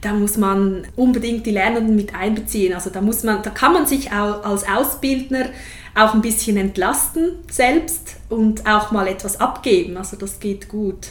da 0.00 0.12
muss 0.12 0.36
man 0.38 0.88
unbedingt 0.96 1.46
die 1.46 1.52
Lernenden 1.52 1.94
mit 1.94 2.16
einbeziehen. 2.16 2.74
Also 2.74 2.90
da 2.90 3.00
muss 3.00 3.22
man, 3.22 3.44
da 3.44 3.50
kann 3.50 3.72
man 3.72 3.86
sich 3.86 4.10
auch 4.10 4.42
als 4.42 4.68
Ausbildner 4.68 5.46
auch 5.94 6.14
ein 6.14 6.22
bisschen 6.22 6.56
entlasten 6.56 7.36
selbst 7.50 8.16
und 8.28 8.66
auch 8.66 8.90
mal 8.90 9.08
etwas 9.08 9.40
abgeben. 9.40 9.96
Also 9.96 10.16
das 10.16 10.40
geht 10.40 10.68
gut. 10.68 11.08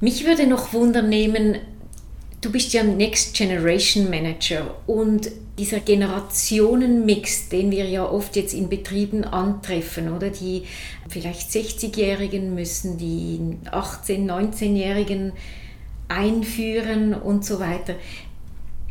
Mich 0.00 0.24
würde 0.24 0.46
noch 0.46 0.72
wundern 0.72 1.08
nehmen, 1.08 1.58
du 2.40 2.52
bist 2.52 2.72
ja 2.72 2.84
Next 2.84 3.34
Generation 3.34 4.08
Manager 4.10 4.76
und 4.86 5.30
dieser 5.58 5.80
Generationenmix, 5.80 7.48
den 7.48 7.72
wir 7.72 7.84
ja 7.86 8.08
oft 8.08 8.36
jetzt 8.36 8.54
in 8.54 8.68
Betrieben 8.68 9.24
antreffen, 9.24 10.12
oder 10.12 10.30
die 10.30 10.62
vielleicht 11.08 11.50
60-Jährigen 11.50 12.54
müssen 12.54 12.96
die 12.96 13.40
18-, 13.72 14.26
19-Jährigen 14.26 15.32
einführen 16.06 17.12
und 17.12 17.44
so 17.44 17.58
weiter. 17.58 17.94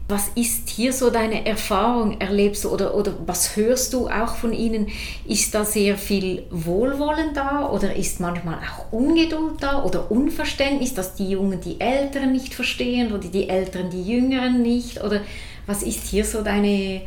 Was 0.10 0.30
ist 0.36 0.70
hier 0.70 0.94
so 0.94 1.10
deine 1.10 1.46
Erfahrung? 1.46 2.22
Erlebst 2.22 2.64
du 2.64 2.70
oder, 2.70 2.96
oder 2.96 3.14
was 3.26 3.58
hörst 3.58 3.92
du 3.92 4.08
auch 4.08 4.38
von 4.38 4.54
ihnen? 4.54 4.88
Ist 5.28 5.54
da 5.54 5.66
sehr 5.66 5.98
viel 5.98 6.44
Wohlwollen 6.50 7.34
da 7.34 7.70
oder 7.70 7.94
ist 7.94 8.22
manchmal 8.22 8.56
auch 8.56 8.94
Ungeduld 8.94 9.62
da 9.62 9.84
oder 9.84 10.10
Unverständnis, 10.10 10.94
dass 10.94 11.16
die 11.16 11.32
Jungen 11.32 11.60
die 11.60 11.82
Älteren 11.82 12.32
nicht 12.32 12.54
verstehen 12.54 13.12
oder 13.12 13.28
die 13.28 13.50
Älteren 13.50 13.90
die 13.90 14.02
Jüngeren 14.02 14.62
nicht? 14.62 15.04
Oder 15.04 15.20
was 15.66 15.84
ist 15.84 16.08
hier 16.08 16.24
so 16.24 16.42
deine 16.42 17.02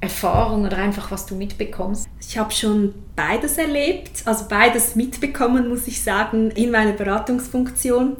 Erfahrung 0.00 0.66
oder 0.66 0.76
einfach 0.76 1.10
was 1.10 1.26
du 1.26 1.34
mitbekommst? 1.34 2.08
Ich 2.20 2.38
habe 2.38 2.52
schon 2.52 2.94
beides 3.16 3.58
erlebt, 3.58 4.22
also 4.24 4.44
beides 4.48 4.94
mitbekommen, 4.94 5.68
muss 5.68 5.88
ich 5.88 6.00
sagen, 6.00 6.52
in 6.52 6.70
meiner 6.70 6.92
Beratungsfunktion 6.92 8.16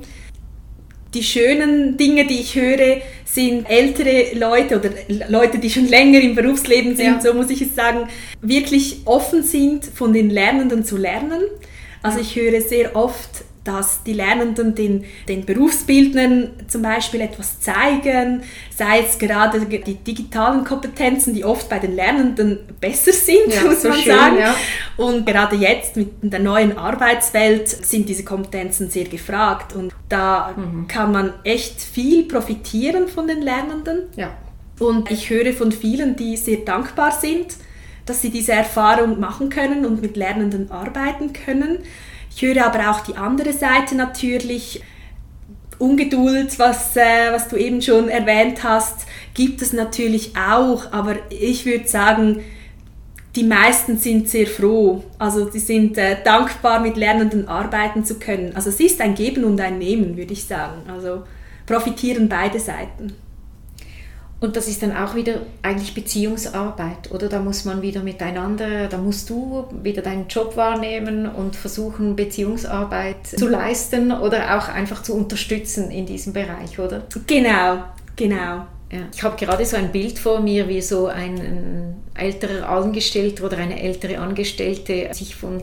die 1.15 1.23
schönen 1.23 1.97
Dinge, 1.97 2.27
die 2.27 2.41
ich 2.41 2.55
höre, 2.55 3.01
sind 3.25 3.69
ältere 3.69 4.35
Leute 4.35 4.79
oder 4.79 4.91
Leute, 5.29 5.59
die 5.59 5.71
schon 5.71 5.87
länger 5.87 6.21
im 6.21 6.35
Berufsleben 6.35 6.97
sind, 6.97 7.07
ja. 7.07 7.21
so 7.21 7.35
muss 7.35 7.51
ich 7.51 7.63
es 7.63 7.75
sagen, 7.75 8.09
wirklich 8.41 9.01
offen 9.05 9.43
sind, 9.43 9.85
von 9.85 10.13
den 10.13 10.31
Lernenden 10.31 10.85
zu 10.85 10.97
lernen. 10.97 11.43
Also 12.03 12.21
ich 12.21 12.37
höre 12.37 12.61
sehr 12.61 12.95
oft 12.95 13.45
dass 13.67 14.03
die 14.05 14.13
Lernenden 14.13 14.75
den, 14.75 15.05
den 15.29 15.45
Berufsbildnern 15.45 16.51
zum 16.69 16.83
Beispiel 16.83 17.21
etwas 17.21 17.61
zeigen, 17.61 18.43
sei 18.75 19.01
es 19.01 19.19
gerade 19.19 19.61
die 19.67 19.95
digitalen 19.95 20.65
Kompetenzen, 20.65 21.35
die 21.35 21.45
oft 21.45 21.69
bei 21.69 21.79
den 21.79 21.97
Lernenden 21.97 22.61
besser 22.81 23.13
sind, 23.13 23.53
ja, 23.53 23.63
muss 23.63 23.83
so 23.83 23.89
man 23.89 23.99
schön, 23.99 24.17
sagen. 24.17 24.39
Ja. 24.39 24.55
Und 24.97 25.27
gerade 25.27 25.57
jetzt 25.57 25.97
mit 25.97 26.11
der 26.23 26.41
neuen 26.41 26.79
Arbeitswelt 26.79 27.69
sind 27.69 28.09
diese 28.09 28.25
Kompetenzen 28.25 28.91
sehr 28.91 29.05
gefragt 29.05 29.75
und 29.75 29.93
da 30.09 30.55
mhm. 30.57 30.87
kann 30.87 31.11
man 31.13 31.33
echt 31.43 31.81
viel 31.81 32.25
profitieren 32.25 33.09
von 33.09 33.27
den 33.27 33.43
Lernenden. 33.43 34.03
Ja. 34.17 34.31
Und 34.79 35.11
ich 35.11 35.31
höre 35.31 35.53
von 35.53 35.73
vielen, 35.73 36.17
die 36.17 36.37
sehr 36.37 36.59
dankbar 36.59 37.11
sind, 37.11 37.57
dass 38.05 38.23
sie 38.23 38.31
diese 38.31 38.53
Erfahrung 38.53 39.19
machen 39.19 39.49
können 39.49 39.85
und 39.85 40.01
mit 40.01 40.17
Lernenden 40.17 40.71
arbeiten 40.71 41.33
können. 41.33 41.79
Ich 42.37 42.43
höre 42.43 42.67
aber 42.67 42.91
auch 42.91 43.01
die 43.01 43.17
andere 43.17 43.55
Seite 43.55 43.95
natürlich. 43.95 44.83
Ungeduld, 45.79 46.59
was, 46.59 46.95
äh, 46.97 47.33
was 47.33 47.49
du 47.49 47.57
eben 47.57 47.81
schon 47.81 48.09
erwähnt 48.09 48.63
hast, 48.63 49.07
gibt 49.33 49.61
es 49.63 49.73
natürlich 49.73 50.33
auch, 50.37 50.91
aber 50.93 51.17
ich 51.31 51.67
würde 51.67 51.89
sagen, 51.89 52.43
die 53.35 53.45
meisten 53.45 53.99
sind 53.99 54.29
sehr 54.29 54.47
froh. 54.47 55.03
Also 55.19 55.51
sie 55.51 55.59
sind 55.59 55.99
äh, 55.99 56.17
dankbar, 56.25 56.81
mit 56.81 56.97
Lernenden 56.97 57.49
arbeiten 57.49 58.05
zu 58.05 58.19
können. 58.19 58.55
Also 58.55 58.71
es 58.71 58.81
ist 58.81 59.01
ein 59.01 59.15
Geben 59.15 59.45
und 59.45 59.61
ein 59.61 59.79
Nehmen, 59.79 60.17
würde 60.17 60.33
ich 60.33 60.45
sagen. 60.45 60.89
Also 60.91 61.25
profitieren 61.67 62.29
beide 62.29 62.59
Seiten. 62.59 63.15
Und 64.39 64.55
das 64.55 64.69
ist 64.69 64.83
dann 64.83 64.95
auch 64.95 65.15
wieder 65.15 65.41
eigentlich 65.63 65.95
Beziehungsarbeit, 65.95 67.11
oder? 67.11 67.29
Da 67.29 67.41
muss 67.41 67.65
man 67.65 67.81
wieder 67.81 68.03
miteinander, 68.03 68.87
da 68.87 68.99
musst 68.99 69.31
du 69.31 69.65
wieder 69.83 70.03
deinen 70.03 70.29
Job 70.29 70.57
wahrnehmen 70.57 71.27
und 71.27 71.57
versuchen, 71.57 72.17
Beziehungsarbeit 72.17 73.27
zu 73.27 73.49
leisten 73.49 74.13
oder 74.13 74.59
auch 74.59 74.69
einfach 74.69 75.03
zu 75.03 75.15
unterstützen 75.15 75.91
in 75.91 76.05
diesem 76.05 76.35
Bereich, 76.35 76.79
oder? 76.79 77.05
Genau, 77.27 77.85
genau. 78.15 78.67
Ja. 78.93 79.01
Ich 79.13 79.23
habe 79.23 79.37
gerade 79.43 79.65
so 79.65 79.77
ein 79.77 79.91
Bild 79.91 80.19
vor 80.19 80.41
mir, 80.41 80.69
wie 80.69 80.83
so 80.83 81.07
ein, 81.07 81.37
ein 81.37 81.97
älterer 82.15 82.69
Angestellter 82.69 83.45
oder 83.45 83.57
eine 83.57 83.83
ältere 83.83 84.19
Angestellte 84.19 85.09
sich 85.13 85.35
von 85.35 85.63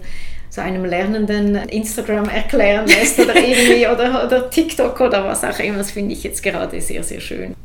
so 0.49 0.61
einem 0.61 0.83
lernenden 0.83 1.55
Instagram 1.55 2.27
erklären 2.27 2.87
lässt 2.87 3.19
oder 3.19 3.35
irgendwie 3.35 3.87
oder, 3.87 4.25
oder 4.25 4.49
TikTok 4.49 4.99
oder 4.99 5.23
was 5.25 5.43
auch 5.43 5.59
immer. 5.59 5.77
Das 5.77 5.91
finde 5.91 6.13
ich 6.13 6.23
jetzt 6.23 6.41
gerade 6.41 6.81
sehr, 6.81 7.03
sehr 7.03 7.21
schön. 7.21 7.55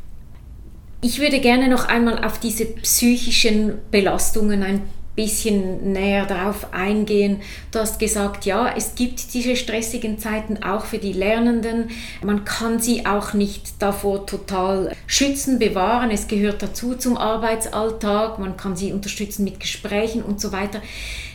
Ich 1.01 1.19
würde 1.19 1.39
gerne 1.39 1.69
noch 1.69 1.87
einmal 1.87 2.25
auf 2.25 2.39
diese 2.39 2.65
psychischen 2.65 3.75
Belastungen 3.89 4.63
ein 4.63 4.81
bisschen 5.15 5.93
näher 5.93 6.25
darauf 6.25 6.73
eingehen. 6.73 7.41
Du 7.71 7.79
hast 7.79 7.99
gesagt, 7.99 8.45
ja, 8.45 8.73
es 8.75 8.95
gibt 8.95 9.33
diese 9.33 9.55
stressigen 9.55 10.17
Zeiten 10.19 10.61
auch 10.61 10.83
für 10.85 10.97
die 10.97 11.13
Lernenden. 11.13 11.89
Man 12.21 12.43
kann 12.43 12.79
sie 12.79 13.05
auch 13.05 13.33
nicht 13.33 13.81
davor 13.81 14.25
total 14.25 14.93
schützen, 15.07 15.57
bewahren. 15.57 16.11
Es 16.11 16.27
gehört 16.27 16.61
dazu 16.61 16.95
zum 16.95 17.15
Arbeitsalltag. 17.15 18.37
Man 18.37 18.57
kann 18.57 18.75
sie 18.75 18.91
unterstützen 18.91 19.45
mit 19.45 19.61
Gesprächen 19.61 20.21
und 20.21 20.41
so 20.41 20.51
weiter. 20.51 20.81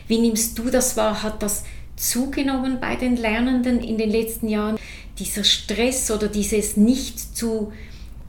Wie 0.09 0.18
nimmst 0.18 0.59
du 0.59 0.68
das 0.70 0.98
wahr? 0.98 1.22
Hat 1.22 1.42
das 1.42 1.64
zugenommen 1.96 2.79
bei 2.83 2.96
den 2.96 3.16
Lernenden 3.16 3.81
in 3.81 3.96
den 3.96 4.11
letzten 4.11 4.48
Jahren? 4.48 4.79
Dieser 5.18 5.44
Stress 5.44 6.11
oder 6.11 6.29
dieses 6.29 6.77
nicht 6.77 7.37
zu 7.37 7.72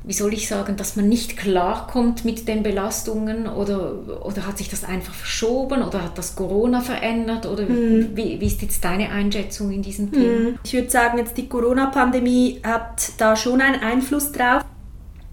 wie 0.07 0.13
soll 0.13 0.33
ich 0.33 0.47
sagen, 0.47 0.77
dass 0.77 0.95
man 0.95 1.09
nicht 1.09 1.35
klarkommt 1.35 2.25
mit 2.25 2.47
den 2.47 2.61
Belastungen 2.61 3.47
oder, 3.47 4.23
oder 4.23 4.45
hat 4.45 4.59
sich 4.59 4.69
das 4.69 4.83
einfach 4.83 5.13
verschoben 5.13 5.81
oder 5.81 6.03
hat 6.03 6.17
das 6.17 6.35
Corona 6.35 6.81
verändert 6.81 7.47
oder 7.47 7.67
hm. 7.67 8.11
wie, 8.13 8.39
wie 8.39 8.45
ist 8.45 8.61
jetzt 8.61 8.85
deine 8.85 9.09
Einschätzung 9.09 9.71
in 9.71 9.81
diesem 9.81 10.11
Thema? 10.11 10.49
Hm. 10.49 10.59
Ich 10.63 10.73
würde 10.73 10.91
sagen, 10.91 11.17
jetzt 11.17 11.35
die 11.37 11.49
Corona-Pandemie 11.49 12.61
hat 12.63 13.13
da 13.17 13.35
schon 13.35 13.61
einen 13.61 13.81
Einfluss 13.81 14.31
drauf, 14.31 14.63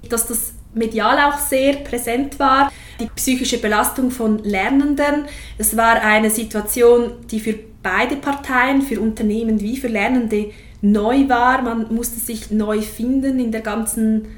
dass 0.09 0.27
das 0.27 0.55
medial 0.75 1.19
auch 1.19 1.39
sehr 1.39 1.75
präsent 1.75 2.39
war. 2.39 2.73
Die 2.99 3.11
psychische 3.15 3.59
Belastung 3.59 4.11
von 4.11 4.39
Lernenden, 4.39 5.27
es 5.59 5.77
war 5.77 6.01
eine 6.01 6.31
Situation, 6.31 7.13
die 7.31 7.41
für 7.41 7.59
beide 7.83 8.17
Parteien, 8.17 8.81
für 8.81 9.01
Unternehmen 9.01 9.61
wie 9.61 9.77
für 9.77 9.89
Lernende 9.89 10.51
neu 10.81 11.29
war. 11.29 11.61
Man 11.61 11.95
musste 11.95 12.21
sich 12.21 12.51
neu 12.51 12.81
finden 12.81 13.39
in 13.39 13.53
der 13.53 13.61
ganzen 13.61 14.29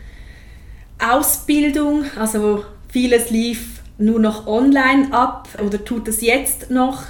Ausbildung, 1.12 2.04
also 2.18 2.64
vieles 2.88 3.30
lief 3.30 3.80
nur 3.98 4.18
noch 4.18 4.46
online 4.46 5.12
ab 5.12 5.48
oder 5.64 5.84
tut 5.84 6.08
es 6.08 6.20
jetzt 6.20 6.70
noch. 6.70 7.02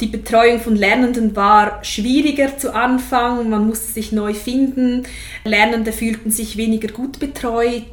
Die 0.00 0.06
Betreuung 0.06 0.60
von 0.60 0.76
Lernenden 0.76 1.36
war 1.36 1.84
schwieriger 1.84 2.56
zu 2.56 2.74
Anfang, 2.74 3.50
man 3.50 3.66
musste 3.66 3.92
sich 3.92 4.12
neu 4.12 4.32
finden, 4.32 5.02
Lernende 5.44 5.92
fühlten 5.92 6.30
sich 6.30 6.56
weniger 6.56 6.88
gut 6.88 7.18
betreut. 7.18 7.84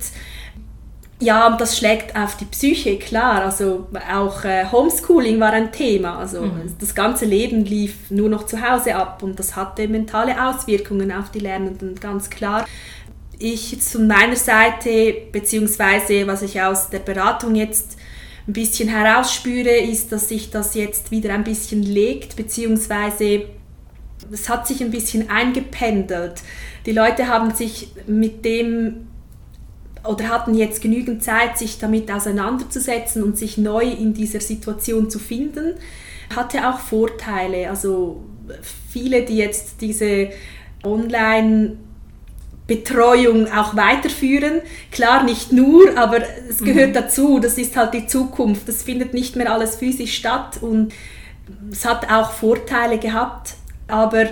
Ja, 1.19 1.47
und 1.47 1.59
das 1.59 1.77
schlägt 1.77 2.15
auf 2.15 2.37
die 2.37 2.45
Psyche, 2.45 2.97
klar. 2.97 3.43
Also 3.43 3.87
auch 4.13 4.45
äh, 4.45 4.65
Homeschooling 4.71 5.39
war 5.39 5.51
ein 5.51 5.71
Thema. 5.71 6.19
Also 6.19 6.43
mhm. 6.43 6.75
das 6.79 6.93
ganze 6.93 7.25
Leben 7.25 7.65
lief 7.65 8.11
nur 8.11 8.29
noch 8.29 8.45
zu 8.45 8.61
Hause 8.61 8.95
ab 8.95 9.23
und 9.23 9.39
das 9.39 9.55
hatte 9.55 9.87
mentale 9.87 10.35
Auswirkungen 10.47 11.11
auf 11.11 11.31
die 11.31 11.39
Lernenden, 11.39 11.95
ganz 11.95 12.29
klar 12.29 12.65
ich 13.39 13.77
von 13.81 14.07
meiner 14.07 14.35
Seite, 14.35 15.15
beziehungsweise 15.31 16.25
was 16.27 16.41
ich 16.41 16.61
aus 16.61 16.89
der 16.89 16.99
Beratung 16.99 17.55
jetzt 17.55 17.97
ein 18.47 18.53
bisschen 18.53 18.89
herausspüre, 18.89 19.77
ist, 19.77 20.11
dass 20.11 20.29
sich 20.29 20.49
das 20.49 20.73
jetzt 20.73 21.11
wieder 21.11 21.33
ein 21.33 21.43
bisschen 21.43 21.83
legt, 21.83 22.35
beziehungsweise 22.35 23.45
es 24.31 24.49
hat 24.49 24.67
sich 24.67 24.81
ein 24.81 24.91
bisschen 24.91 25.29
eingependelt. 25.29 26.41
Die 26.85 26.91
Leute 26.91 27.27
haben 27.27 27.53
sich 27.53 27.89
mit 28.07 28.45
dem 28.45 29.07
oder 30.03 30.29
hatten 30.29 30.55
jetzt 30.55 30.81
genügend 30.81 31.21
Zeit, 31.23 31.57
sich 31.57 31.79
damit 31.79 32.09
auseinanderzusetzen 32.09 33.23
und 33.23 33.37
sich 33.37 33.57
neu 33.57 33.83
in 33.83 34.13
dieser 34.13 34.39
Situation 34.39 35.09
zu 35.09 35.19
finden. 35.19 35.73
Hatte 36.33 36.69
auch 36.69 36.79
Vorteile. 36.79 37.69
Also 37.69 38.23
viele, 38.89 39.23
die 39.23 39.37
jetzt 39.37 39.81
diese 39.81 40.29
Online- 40.83 41.77
Betreuung 42.67 43.49
auch 43.51 43.75
weiterführen. 43.75 44.61
Klar, 44.91 45.23
nicht 45.23 45.53
nur, 45.53 45.97
aber 45.97 46.19
es 46.49 46.59
gehört 46.59 46.89
mhm. 46.89 46.93
dazu. 46.93 47.39
Das 47.39 47.57
ist 47.57 47.77
halt 47.77 47.93
die 47.93 48.07
Zukunft. 48.07 48.67
Das 48.67 48.83
findet 48.83 49.13
nicht 49.13 49.35
mehr 49.37 49.51
alles 49.51 49.77
physisch 49.77 50.15
statt 50.15 50.59
und 50.61 50.93
es 51.71 51.85
hat 51.85 52.11
auch 52.11 52.31
Vorteile 52.31 52.99
gehabt. 52.99 53.55
Aber 53.87 54.27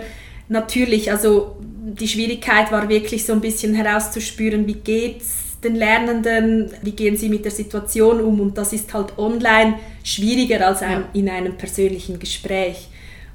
natürlich, 0.49 1.11
also 1.11 1.55
die 1.61 2.07
Schwierigkeit 2.07 2.71
war 2.71 2.89
wirklich 2.89 3.25
so 3.25 3.33
ein 3.33 3.41
bisschen 3.41 3.73
herauszuspüren, 3.73 4.67
wie 4.67 4.73
geht's 4.73 5.59
den 5.63 5.75
Lernenden, 5.75 6.71
wie 6.81 6.91
gehen 6.91 7.17
sie 7.17 7.29
mit 7.29 7.45
der 7.45 7.51
Situation 7.51 8.21
um 8.21 8.39
und 8.39 8.57
das 8.57 8.73
ist 8.73 8.93
halt 8.93 9.17
online 9.17 9.75
schwieriger 10.03 10.67
als 10.67 10.81
ein, 10.81 11.05
in 11.13 11.29
einem 11.29 11.57
persönlichen 11.57 12.19
Gespräch. 12.19 12.89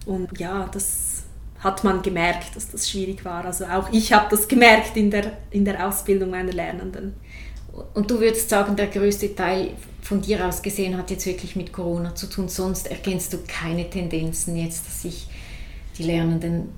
Und 0.06 0.38
ja, 0.38 0.68
das 0.72 1.09
hat 1.60 1.84
man 1.84 2.02
gemerkt, 2.02 2.56
dass 2.56 2.70
das 2.70 2.88
schwierig 2.90 3.24
war. 3.24 3.44
Also 3.44 3.66
auch 3.66 3.92
ich 3.92 4.12
habe 4.12 4.26
das 4.30 4.48
gemerkt 4.48 4.96
in 4.96 5.10
der, 5.10 5.32
in 5.50 5.64
der 5.64 5.86
Ausbildung 5.86 6.30
meiner 6.30 6.52
Lernenden. 6.52 7.14
Und 7.94 8.10
du 8.10 8.18
würdest 8.18 8.48
sagen, 8.48 8.76
der 8.76 8.88
größte 8.88 9.34
Teil 9.34 9.70
von 10.02 10.20
dir 10.20 10.46
aus 10.46 10.62
gesehen 10.62 10.96
hat 10.96 11.10
jetzt 11.10 11.26
wirklich 11.26 11.56
mit 11.56 11.72
Corona 11.72 12.14
zu 12.14 12.26
tun. 12.26 12.48
Sonst 12.48 12.90
erkennst 12.90 13.32
du 13.32 13.38
keine 13.46 13.88
Tendenzen 13.88 14.56
jetzt, 14.56 14.86
dass 14.86 15.02
sich 15.02 15.28
die 15.98 16.04
Lernenden, 16.04 16.70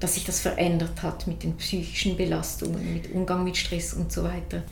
dass 0.00 0.14
sich 0.14 0.24
das 0.24 0.40
verändert 0.40 1.02
hat 1.02 1.26
mit 1.26 1.42
den 1.42 1.56
psychischen 1.56 2.16
Belastungen, 2.16 2.94
mit 2.94 3.12
Umgang 3.12 3.44
mit 3.44 3.56
Stress 3.56 3.92
und 3.92 4.10
so 4.10 4.24
weiter. 4.24 4.62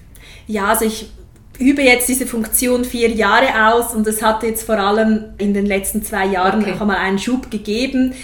Ja, 0.46 0.68
also 0.68 0.87
ich 0.87 1.11
übe 1.59 1.83
jetzt 1.83 2.09
diese 2.09 2.26
Funktion 2.26 2.85
vier 2.85 3.11
Jahre 3.11 3.74
aus 3.74 3.94
und 3.94 4.07
es 4.07 4.22
hat 4.22 4.42
jetzt 4.42 4.64
vor 4.64 4.78
allem 4.78 5.35
in 5.38 5.54
den 5.54 5.66
letzten 5.66 6.02
zwei 6.02 6.26
Jahren 6.26 6.62
okay. 6.62 6.72
noch 6.72 6.81
einmal 6.81 6.96
einen 6.96 7.18
Schub 7.18 7.50
gegeben. 7.50 8.14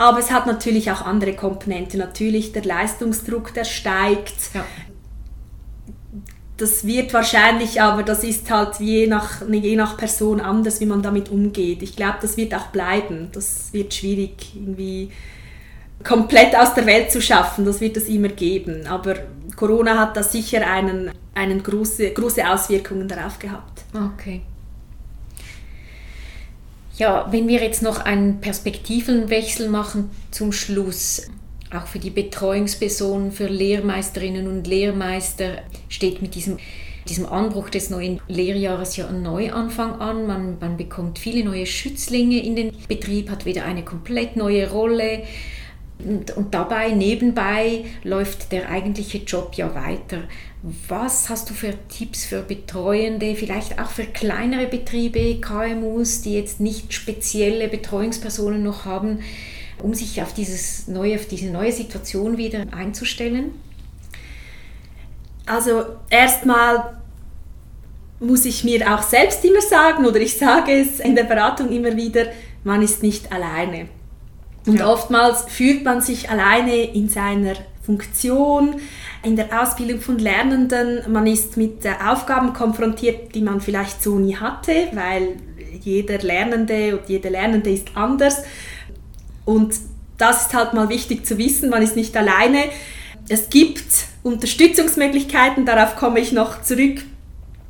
Aber 0.00 0.18
es 0.18 0.30
hat 0.30 0.46
natürlich 0.46 0.90
auch 0.90 1.02
andere 1.02 1.34
Komponenten. 1.34 2.00
Natürlich 2.00 2.52
der 2.52 2.64
Leistungsdruck, 2.64 3.52
der 3.52 3.64
steigt. 3.64 4.54
Ja 4.54 4.64
das 6.60 6.86
wird 6.86 7.14
wahrscheinlich, 7.14 7.80
aber 7.80 8.02
das 8.02 8.22
ist 8.22 8.50
halt 8.50 8.80
je 8.80 9.06
nach, 9.06 9.40
je 9.50 9.76
nach 9.76 9.96
Person 9.96 10.40
anders, 10.40 10.80
wie 10.80 10.86
man 10.86 11.02
damit 11.02 11.30
umgeht. 11.30 11.82
Ich 11.82 11.96
glaube, 11.96 12.18
das 12.20 12.36
wird 12.36 12.54
auch 12.54 12.66
bleiben. 12.66 13.28
Das 13.32 13.72
wird 13.72 13.94
schwierig 13.94 14.54
irgendwie 14.54 15.10
komplett 16.04 16.54
aus 16.54 16.74
der 16.74 16.84
Welt 16.84 17.10
zu 17.10 17.22
schaffen. 17.22 17.64
Das 17.64 17.80
wird 17.80 17.96
es 17.96 18.08
immer 18.08 18.28
geben. 18.28 18.86
Aber 18.86 19.14
Corona 19.56 19.98
hat 19.98 20.16
da 20.16 20.22
sicher 20.22 20.66
einen, 20.66 21.10
einen 21.34 21.62
große, 21.62 22.10
große 22.10 22.46
Auswirkungen 22.46 23.08
darauf 23.08 23.38
gehabt. 23.38 23.82
Okay. 23.94 24.42
Ja, 27.00 27.28
wenn 27.30 27.48
wir 27.48 27.62
jetzt 27.62 27.80
noch 27.80 28.00
einen 28.00 28.42
Perspektivenwechsel 28.42 29.70
machen 29.70 30.10
zum 30.30 30.52
Schluss 30.52 31.30
auch 31.72 31.86
für 31.86 31.98
die 31.98 32.10
Betreuungspersonen, 32.10 33.32
für 33.32 33.46
Lehrmeisterinnen 33.46 34.46
und 34.46 34.66
Lehrmeister 34.66 35.62
steht 35.88 36.20
mit 36.20 36.34
diesem, 36.34 36.58
diesem 37.08 37.24
Anbruch 37.24 37.70
des 37.70 37.88
neuen 37.88 38.20
Lehrjahres 38.28 38.98
ja 38.98 39.08
ein 39.08 39.22
Neuanfang 39.22 39.98
an. 39.98 40.26
Man, 40.26 40.58
man 40.60 40.76
bekommt 40.76 41.18
viele 41.18 41.42
neue 41.42 41.64
Schützlinge 41.64 42.44
in 42.44 42.54
den 42.54 42.72
Betrieb, 42.86 43.30
hat 43.30 43.46
wieder 43.46 43.64
eine 43.64 43.82
komplett 43.82 44.36
neue 44.36 44.70
Rolle. 44.70 45.22
Und, 46.04 46.36
und 46.36 46.54
dabei, 46.54 46.90
nebenbei, 46.90 47.84
läuft 48.04 48.52
der 48.52 48.70
eigentliche 48.70 49.18
Job 49.18 49.54
ja 49.54 49.74
weiter. 49.74 50.24
Was 50.88 51.28
hast 51.28 51.50
du 51.50 51.54
für 51.54 51.74
Tipps 51.88 52.24
für 52.24 52.42
Betreuende, 52.42 53.34
vielleicht 53.34 53.80
auch 53.80 53.90
für 53.90 54.04
kleinere 54.04 54.66
Betriebe, 54.66 55.40
KMUs, 55.40 56.22
die 56.22 56.34
jetzt 56.34 56.60
nicht 56.60 56.92
spezielle 56.92 57.68
Betreuungspersonen 57.68 58.62
noch 58.62 58.84
haben? 58.84 59.20
um 59.82 59.94
sich 59.94 60.20
auf, 60.22 60.32
dieses 60.32 60.88
neue, 60.88 61.16
auf 61.16 61.26
diese 61.26 61.50
neue 61.50 61.72
Situation 61.72 62.36
wieder 62.36 62.66
einzustellen? 62.72 63.52
Also 65.46 65.84
erstmal 66.10 66.96
muss 68.20 68.44
ich 68.44 68.64
mir 68.64 68.94
auch 68.94 69.02
selbst 69.02 69.44
immer 69.44 69.62
sagen, 69.62 70.06
oder 70.06 70.20
ich 70.20 70.36
sage 70.36 70.72
es 70.72 71.00
in 71.00 71.14
der 71.14 71.24
Beratung 71.24 71.70
immer 71.70 71.96
wieder, 71.96 72.26
man 72.64 72.82
ist 72.82 73.02
nicht 73.02 73.32
alleine. 73.32 73.88
Und 74.66 74.80
ja. 74.80 74.88
oftmals 74.88 75.44
fühlt 75.48 75.84
man 75.84 76.00
sich 76.00 76.30
alleine 76.30 76.94
in 76.94 77.08
seiner 77.08 77.54
Funktion, 77.82 78.76
in 79.22 79.36
der 79.36 79.62
Ausbildung 79.62 80.00
von 80.00 80.18
Lernenden. 80.18 81.00
Man 81.10 81.26
ist 81.26 81.56
mit 81.56 81.86
Aufgaben 82.06 82.52
konfrontiert, 82.52 83.34
die 83.34 83.40
man 83.40 83.60
vielleicht 83.60 84.02
so 84.02 84.18
nie 84.18 84.36
hatte, 84.36 84.88
weil 84.92 85.36
jeder 85.82 86.18
Lernende 86.18 86.98
und 86.98 87.08
jede 87.08 87.30
Lernende 87.30 87.70
ist 87.70 87.88
anders. 87.94 88.42
Und 89.44 89.74
das 90.18 90.46
ist 90.46 90.54
halt 90.54 90.74
mal 90.74 90.88
wichtig 90.88 91.26
zu 91.26 91.38
wissen, 91.38 91.70
man 91.70 91.82
ist 91.82 91.96
nicht 91.96 92.16
alleine. 92.16 92.64
Es 93.28 93.48
gibt 93.48 93.84
Unterstützungsmöglichkeiten, 94.22 95.64
darauf 95.64 95.96
komme 95.96 96.20
ich 96.20 96.32
noch 96.32 96.62
zurück. 96.62 97.02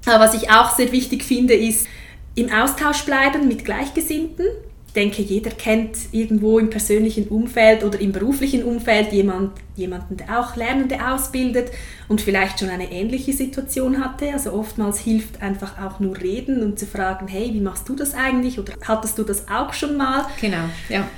Aber 0.06 0.24
was 0.24 0.34
ich 0.34 0.50
auch 0.50 0.74
sehr 0.74 0.90
wichtig 0.92 1.22
finde, 1.22 1.54
ist 1.54 1.86
im 2.34 2.50
Austausch 2.50 3.02
bleiben 3.04 3.46
mit 3.46 3.64
Gleichgesinnten. 3.64 4.46
Ich 4.90 4.94
denke, 4.94 5.22
jeder 5.22 5.50
kennt 5.50 5.96
irgendwo 6.10 6.58
im 6.58 6.68
persönlichen 6.68 7.28
Umfeld 7.28 7.84
oder 7.84 8.00
im 8.00 8.10
beruflichen 8.10 8.64
Umfeld 8.64 9.12
jemand, 9.12 9.52
jemanden, 9.76 10.16
der 10.16 10.40
auch 10.40 10.56
Lernende 10.56 10.98
ausbildet 11.12 11.70
und 12.08 12.20
vielleicht 12.20 12.58
schon 12.58 12.70
eine 12.70 12.90
ähnliche 12.90 13.32
Situation 13.32 14.04
hatte. 14.04 14.32
Also 14.32 14.52
oftmals 14.52 14.98
hilft 14.98 15.42
einfach 15.42 15.80
auch 15.80 16.00
nur 16.00 16.20
reden 16.20 16.64
und 16.64 16.76
zu 16.76 16.86
fragen, 16.86 17.28
hey, 17.28 17.54
wie 17.54 17.60
machst 17.60 17.88
du 17.88 17.94
das 17.94 18.14
eigentlich 18.14 18.58
oder 18.58 18.72
hattest 18.84 19.16
du 19.16 19.22
das 19.22 19.46
auch 19.48 19.72
schon 19.74 19.96
mal? 19.96 20.26
Genau, 20.40 20.64
ja. 20.88 21.08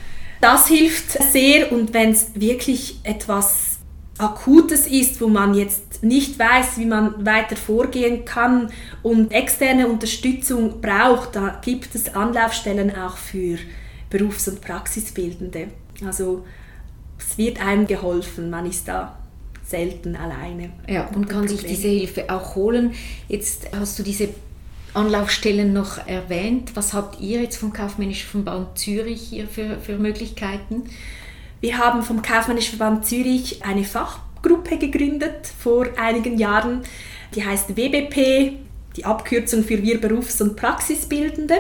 Das 0.42 0.68
hilft 0.68 1.12
sehr 1.32 1.72
und 1.72 1.94
wenn 1.94 2.10
es 2.10 2.32
wirklich 2.34 2.96
etwas 3.04 3.71
Akutes 4.22 4.86
ist, 4.86 5.20
wo 5.20 5.28
man 5.28 5.54
jetzt 5.54 6.02
nicht 6.02 6.38
weiß, 6.38 6.78
wie 6.78 6.84
man 6.84 7.26
weiter 7.26 7.56
vorgehen 7.56 8.24
kann 8.24 8.70
und 9.02 9.32
externe 9.32 9.88
Unterstützung 9.88 10.80
braucht, 10.80 11.34
da 11.34 11.60
gibt 11.64 11.94
es 11.94 12.14
Anlaufstellen 12.14 12.94
auch 12.94 13.16
für 13.16 13.58
Berufs- 14.10 14.48
und 14.48 14.60
Praxisbildende. 14.60 15.68
Also 16.04 16.44
es 17.18 17.36
wird 17.36 17.64
einem 17.64 17.86
geholfen, 17.86 18.50
man 18.50 18.66
ist 18.66 18.88
da 18.88 19.18
selten 19.64 20.16
alleine. 20.16 20.70
Ja, 20.88 21.08
und 21.08 21.28
kann 21.28 21.48
sich 21.48 21.64
diese 21.64 21.88
Hilfe 21.88 22.30
auch 22.30 22.54
holen. 22.54 22.92
Jetzt 23.28 23.68
hast 23.74 23.98
du 23.98 24.02
diese 24.02 24.28
Anlaufstellen 24.94 25.72
noch 25.72 26.06
erwähnt. 26.06 26.72
Was 26.74 26.92
habt 26.92 27.20
ihr 27.20 27.40
jetzt 27.40 27.56
vom 27.56 27.72
Kaufmännischen 27.72 28.28
Verband 28.28 28.78
Zürich 28.78 29.22
hier 29.22 29.48
für, 29.48 29.78
für 29.78 29.98
Möglichkeiten? 29.98 30.84
Wir 31.62 31.78
haben 31.78 32.02
vom 32.02 32.22
Kaufmännischen 32.22 32.76
Verband 32.76 33.06
Zürich 33.06 33.64
eine 33.64 33.84
Fachgruppe 33.84 34.78
gegründet 34.78 35.46
vor 35.60 35.86
einigen 35.96 36.36
Jahren. 36.36 36.82
Die 37.36 37.44
heißt 37.44 37.76
WBP, 37.76 38.54
die 38.96 39.04
Abkürzung 39.04 39.62
für 39.62 39.80
Wir 39.80 40.00
Berufs- 40.00 40.40
und 40.40 40.56
Praxisbildende. 40.56 41.54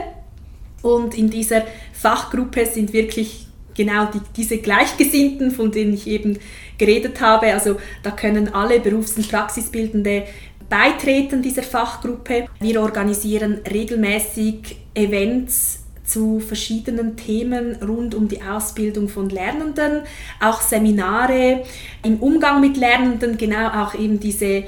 Und 0.82 1.16
in 1.16 1.30
dieser 1.30 1.62
Fachgruppe 1.92 2.66
sind 2.66 2.92
wirklich 2.92 3.46
genau 3.76 4.06
die, 4.06 4.18
diese 4.36 4.58
Gleichgesinnten, 4.58 5.52
von 5.52 5.70
denen 5.70 5.94
ich 5.94 6.08
eben 6.08 6.36
geredet 6.78 7.20
habe. 7.20 7.52
Also 7.52 7.76
da 8.02 8.10
können 8.10 8.52
alle 8.52 8.80
Berufs- 8.80 9.16
und 9.16 9.30
Praxisbildende 9.30 10.24
beitreten 10.68 11.42
dieser 11.42 11.62
Fachgruppe. 11.62 12.48
Wir 12.58 12.82
organisieren 12.82 13.60
regelmäßig 13.70 14.78
Events 14.94 15.81
zu 16.12 16.40
verschiedenen 16.40 17.16
Themen 17.16 17.76
rund 17.76 18.14
um 18.14 18.28
die 18.28 18.42
Ausbildung 18.42 19.08
von 19.08 19.30
Lernenden, 19.30 20.02
auch 20.40 20.60
Seminare 20.60 21.64
im 22.04 22.18
Umgang 22.18 22.60
mit 22.60 22.76
Lernenden, 22.76 23.38
genau 23.38 23.68
auch 23.68 23.94
eben 23.94 24.20
diese 24.20 24.64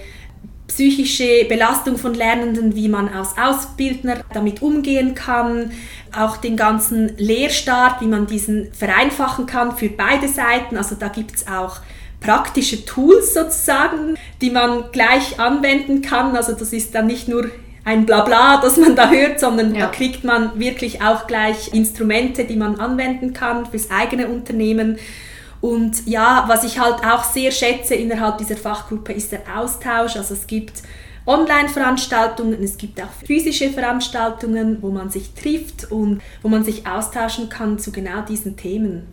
psychische 0.66 1.44
Belastung 1.44 1.98
von 1.98 2.14
Lernenden, 2.14 2.74
wie 2.74 2.88
man 2.88 3.08
als 3.08 3.36
Ausbildner 3.36 4.24
damit 4.32 4.62
umgehen 4.62 5.14
kann, 5.14 5.72
auch 6.16 6.38
den 6.38 6.56
ganzen 6.56 7.16
Lehrstart, 7.18 8.00
wie 8.00 8.06
man 8.06 8.26
diesen 8.26 8.72
vereinfachen 8.72 9.44
kann 9.46 9.76
für 9.76 9.90
beide 9.90 10.28
Seiten. 10.28 10.78
Also 10.78 10.96
da 10.98 11.08
gibt 11.08 11.36
es 11.36 11.46
auch 11.46 11.80
praktische 12.20 12.86
Tools 12.86 13.34
sozusagen, 13.34 14.16
die 14.40 14.50
man 14.50 14.90
gleich 14.92 15.38
anwenden 15.38 16.00
kann. 16.00 16.34
Also 16.34 16.54
das 16.54 16.72
ist 16.72 16.94
dann 16.94 17.06
nicht 17.06 17.28
nur 17.28 17.50
ein 17.84 18.06
Blabla, 18.06 18.60
das 18.62 18.76
man 18.76 18.96
da 18.96 19.10
hört, 19.10 19.38
sondern 19.40 19.74
ja. 19.74 19.82
da 19.82 19.86
kriegt 19.92 20.24
man 20.24 20.58
wirklich 20.58 21.02
auch 21.02 21.26
gleich 21.26 21.72
Instrumente, 21.72 22.44
die 22.44 22.56
man 22.56 22.80
anwenden 22.80 23.32
kann 23.32 23.66
fürs 23.66 23.90
eigene 23.90 24.28
Unternehmen. 24.28 24.98
Und 25.60 26.06
ja, 26.06 26.44
was 26.46 26.64
ich 26.64 26.78
halt 26.78 27.04
auch 27.04 27.24
sehr 27.24 27.50
schätze 27.50 27.94
innerhalb 27.94 28.38
dieser 28.38 28.56
Fachgruppe 28.56 29.12
ist 29.12 29.32
der 29.32 29.42
Austausch. 29.56 30.16
Also 30.16 30.34
es 30.34 30.46
gibt 30.46 30.82
Online-Veranstaltungen, 31.26 32.62
es 32.62 32.76
gibt 32.76 33.00
auch 33.00 33.08
physische 33.26 33.70
Veranstaltungen, 33.70 34.78
wo 34.82 34.90
man 34.90 35.08
sich 35.08 35.32
trifft 35.32 35.90
und 35.90 36.20
wo 36.42 36.48
man 36.48 36.64
sich 36.64 36.86
austauschen 36.86 37.48
kann 37.48 37.78
zu 37.78 37.92
genau 37.92 38.20
diesen 38.28 38.56
Themen. 38.56 39.06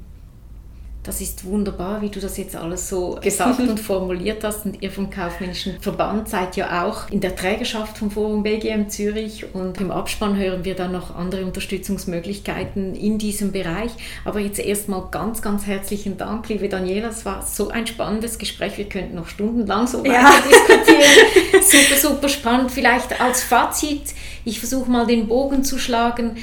Das 1.04 1.20
ist 1.20 1.46
wunderbar, 1.46 2.04
wie 2.04 2.10
du 2.10 2.20
das 2.20 2.38
jetzt 2.38 2.56
alles 2.56 2.88
so 2.88 3.18
gesagt 3.24 3.60
und 3.60 3.80
formuliert 3.80 4.44
hast. 4.44 4.66
Und 4.66 4.84
ihr 4.84 4.92
vom 4.92 5.10
Kaufmännischen 5.10 5.82
Verband 5.82 6.30
seid 6.30 6.56
ja 6.58 6.86
auch 6.86 7.10
in 7.10 7.22
der 7.22 7.36
Trägerschaft 7.36 7.98
vom 7.98 8.12
Forum 8.12 8.44
BGM 8.44 8.88
Zürich. 8.88 9.46
Und 9.56 9.82
im 9.82 9.90
Abspann 9.90 10.38
hören 10.38 10.64
wir 10.64 10.76
dann 10.76 10.92
noch 10.92 11.16
andere 11.16 11.44
Unterstützungsmöglichkeiten 11.46 12.94
in 12.94 13.18
diesem 13.18 13.52
Bereich. 13.52 13.90
Aber 14.26 14.40
jetzt 14.40 14.60
erstmal 14.60 15.08
ganz, 15.10 15.42
ganz 15.42 15.66
herzlichen 15.66 16.18
Dank, 16.18 16.48
liebe 16.50 16.70
Daniela. 16.70 17.10
Es 17.10 17.26
war 17.26 17.44
so 17.44 17.70
ein 17.70 17.88
spannendes 17.88 18.38
Gespräch. 18.38 18.78
Wir 18.78 18.88
könnten 18.88 19.16
noch 19.16 19.28
stundenlang 19.28 19.88
so 19.88 20.02
weiter 20.02 20.14
ja. 20.14 20.32
diskutieren. 20.48 21.64
super, 21.64 22.00
super 22.00 22.30
spannend. 22.30 22.70
Vielleicht 22.70 23.20
als 23.20 23.42
Fazit, 23.42 24.14
ich 24.46 24.60
versuche 24.60 24.92
mal 24.92 25.08
den 25.08 25.28
Bogen 25.28 25.64
zu 25.64 25.80
schlagen. 25.80 26.38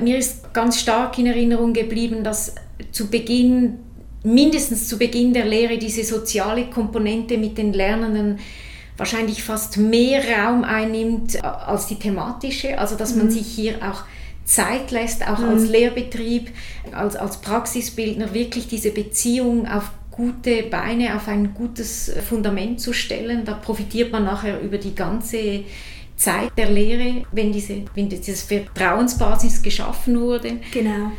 Mir 0.00 0.18
ist 0.18 0.54
ganz 0.54 0.78
stark 0.78 1.18
in 1.18 1.26
Erinnerung 1.26 1.72
geblieben, 1.72 2.22
dass 2.22 2.54
zu 2.92 3.08
Beginn 3.08 3.78
mindestens 4.24 4.88
zu 4.88 4.98
Beginn 4.98 5.32
der 5.32 5.44
Lehre 5.44 5.78
diese 5.78 6.02
soziale 6.02 6.66
Komponente 6.66 7.38
mit 7.38 7.58
den 7.58 7.72
Lernenden 7.72 8.40
wahrscheinlich 8.96 9.42
fast 9.42 9.76
mehr 9.76 10.22
Raum 10.24 10.64
einnimmt 10.64 11.42
als 11.44 11.86
die 11.86 11.96
thematische. 11.96 12.78
Also 12.78 12.96
dass 12.96 13.14
man 13.14 13.26
mhm. 13.26 13.30
sich 13.30 13.46
hier 13.46 13.76
auch 13.82 14.04
Zeit 14.44 14.90
lässt, 14.90 15.26
auch 15.26 15.38
mhm. 15.38 15.50
als 15.50 15.68
Lehrbetrieb, 15.68 16.50
als, 16.92 17.16
als 17.16 17.38
Praxisbildner 17.38 18.34
wirklich 18.34 18.68
diese 18.68 18.90
Beziehung 18.90 19.68
auf 19.68 19.90
gute 20.10 20.62
Beine, 20.64 21.16
auf 21.16 21.28
ein 21.28 21.54
gutes 21.54 22.12
Fundament 22.28 22.80
zu 22.80 22.92
stellen. 22.92 23.44
Da 23.44 23.54
profitiert 23.54 24.12
man 24.12 24.24
nachher 24.24 24.60
über 24.60 24.78
die 24.78 24.94
ganze 24.94 25.64
Zeit 26.16 26.52
der 26.56 26.70
Lehre, 26.70 27.24
wenn 27.32 27.52
diese, 27.52 27.82
wenn 27.94 28.08
diese 28.08 28.34
Vertrauensbasis 28.34 29.60
geschaffen 29.60 30.20
wurde. 30.20 30.58
Genau. 30.72 31.10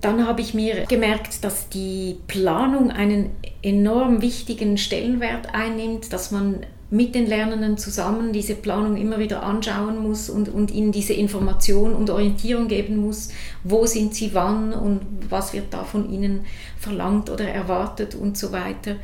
Dann 0.00 0.26
habe 0.26 0.40
ich 0.40 0.54
mir 0.54 0.86
gemerkt, 0.86 1.44
dass 1.44 1.68
die 1.68 2.16
Planung 2.26 2.90
einen 2.90 3.30
enorm 3.62 4.22
wichtigen 4.22 4.78
Stellenwert 4.78 5.54
einnimmt, 5.54 6.12
dass 6.12 6.30
man 6.30 6.64
mit 6.90 7.14
den 7.14 7.26
Lernenden 7.26 7.78
zusammen 7.78 8.32
diese 8.32 8.56
Planung 8.56 8.96
immer 8.96 9.20
wieder 9.20 9.44
anschauen 9.44 9.98
muss 9.98 10.28
und, 10.28 10.48
und 10.48 10.72
ihnen 10.72 10.90
diese 10.90 11.12
Information 11.12 11.94
und 11.94 12.10
Orientierung 12.10 12.66
geben 12.66 12.96
muss, 12.96 13.28
wo 13.62 13.86
sind 13.86 14.14
sie 14.14 14.34
wann 14.34 14.72
und 14.72 15.00
was 15.28 15.52
wird 15.52 15.72
da 15.72 15.84
von 15.84 16.10
ihnen 16.10 16.46
verlangt 16.78 17.30
oder 17.30 17.48
erwartet 17.48 18.16
und 18.16 18.36
so 18.36 18.50
weiter. 18.50 18.96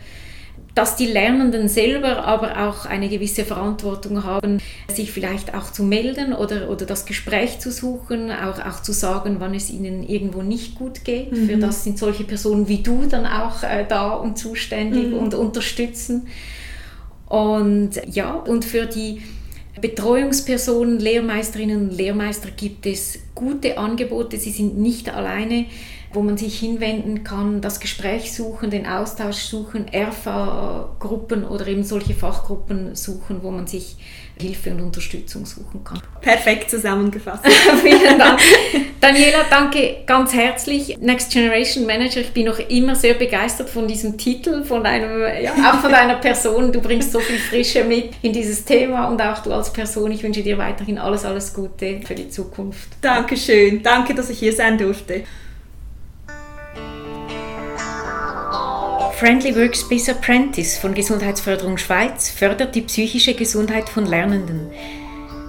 Dass 0.76 0.94
die 0.94 1.06
Lernenden 1.06 1.68
selber 1.68 2.24
aber 2.24 2.68
auch 2.68 2.84
eine 2.84 3.08
gewisse 3.08 3.46
Verantwortung 3.46 4.24
haben, 4.24 4.58
sich 4.92 5.10
vielleicht 5.10 5.54
auch 5.54 5.72
zu 5.72 5.82
melden 5.82 6.34
oder, 6.34 6.68
oder 6.68 6.84
das 6.84 7.06
Gespräch 7.06 7.60
zu 7.60 7.72
suchen, 7.72 8.30
auch, 8.30 8.60
auch 8.64 8.82
zu 8.82 8.92
sagen, 8.92 9.36
wann 9.38 9.54
es 9.54 9.70
ihnen 9.70 10.06
irgendwo 10.06 10.42
nicht 10.42 10.74
gut 10.74 11.02
geht. 11.02 11.32
Mhm. 11.32 11.48
Für 11.48 11.56
das 11.56 11.82
sind 11.82 11.98
solche 11.98 12.24
Personen 12.24 12.68
wie 12.68 12.82
du 12.82 13.06
dann 13.06 13.24
auch 13.24 13.62
äh, 13.62 13.86
da 13.88 14.10
und 14.10 14.36
zuständig 14.36 15.08
mhm. 15.08 15.14
und 15.14 15.34
unterstützen. 15.34 16.28
Und 17.26 17.92
ja, 18.06 18.34
und 18.34 18.66
für 18.66 18.84
die 18.84 19.22
Betreuungspersonen, 19.80 20.98
Lehrmeisterinnen 20.98 21.88
und 21.88 21.96
Lehrmeister 21.96 22.50
gibt 22.50 22.86
es 22.86 23.18
gute 23.34 23.78
Angebote. 23.78 24.36
Sie 24.36 24.50
sind 24.50 24.78
nicht 24.78 25.08
alleine, 25.08 25.66
wo 26.12 26.22
man 26.22 26.36
sich 26.36 26.58
hinwenden 26.58 27.24
kann, 27.24 27.60
das 27.60 27.80
Gespräch 27.80 28.32
suchen, 28.32 28.70
den 28.70 28.86
Austausch 28.86 29.36
suchen, 29.36 29.88
ERFA-Gruppen 29.88 31.44
oder 31.44 31.66
eben 31.66 31.84
solche 31.84 32.14
Fachgruppen 32.14 32.94
suchen, 32.94 33.42
wo 33.42 33.50
man 33.50 33.66
sich 33.66 33.96
Hilfe 34.38 34.70
und 34.70 34.80
Unterstützung 34.80 35.46
suchen 35.46 35.82
kann. 35.82 36.00
Perfekt 36.20 36.70
zusammengefasst. 36.70 37.46
Vielen 37.82 38.18
Dank. 38.18 38.38
Daniela, 39.00 39.44
danke 39.48 39.98
ganz 40.04 40.34
herzlich. 40.34 40.98
Next 41.00 41.32
Generation 41.32 41.86
Manager, 41.86 42.20
ich 42.20 42.32
bin 42.32 42.46
noch 42.46 42.58
immer 42.58 42.94
sehr 42.94 43.14
begeistert 43.14 43.70
von 43.70 43.88
diesem 43.88 44.18
Titel, 44.18 44.62
von 44.64 44.84
einem, 44.84 45.22
ja, 45.42 45.52
auch 45.70 45.80
von 45.80 45.90
deiner 45.90 46.16
Person. 46.16 46.70
Du 46.70 46.80
bringst 46.80 47.12
so 47.12 47.20
viel 47.20 47.38
Frische 47.38 47.84
mit 47.84 48.10
in 48.22 48.32
dieses 48.32 48.64
Thema 48.64 49.06
und 49.06 49.20
auch 49.22 49.38
du 49.38 49.52
als 49.52 49.72
Person. 49.72 50.12
Ich 50.12 50.22
wünsche 50.22 50.42
dir 50.42 50.58
weiterhin 50.58 50.98
alles, 50.98 51.24
alles 51.24 51.54
Gute 51.54 52.00
für 52.04 52.14
die 52.14 52.28
Zukunft. 52.28 52.88
Dankeschön. 53.00 53.82
Danke, 53.82 54.14
dass 54.14 54.28
ich 54.28 54.38
hier 54.38 54.52
sein 54.52 54.76
durfte. 54.76 55.24
Friendly 59.16 59.56
Workspace 59.56 60.10
Apprentice 60.10 60.76
von 60.76 60.92
Gesundheitsförderung 60.92 61.78
Schweiz 61.78 62.28
fördert 62.28 62.74
die 62.74 62.82
psychische 62.82 63.32
Gesundheit 63.32 63.88
von 63.88 64.04
Lernenden. 64.04 64.70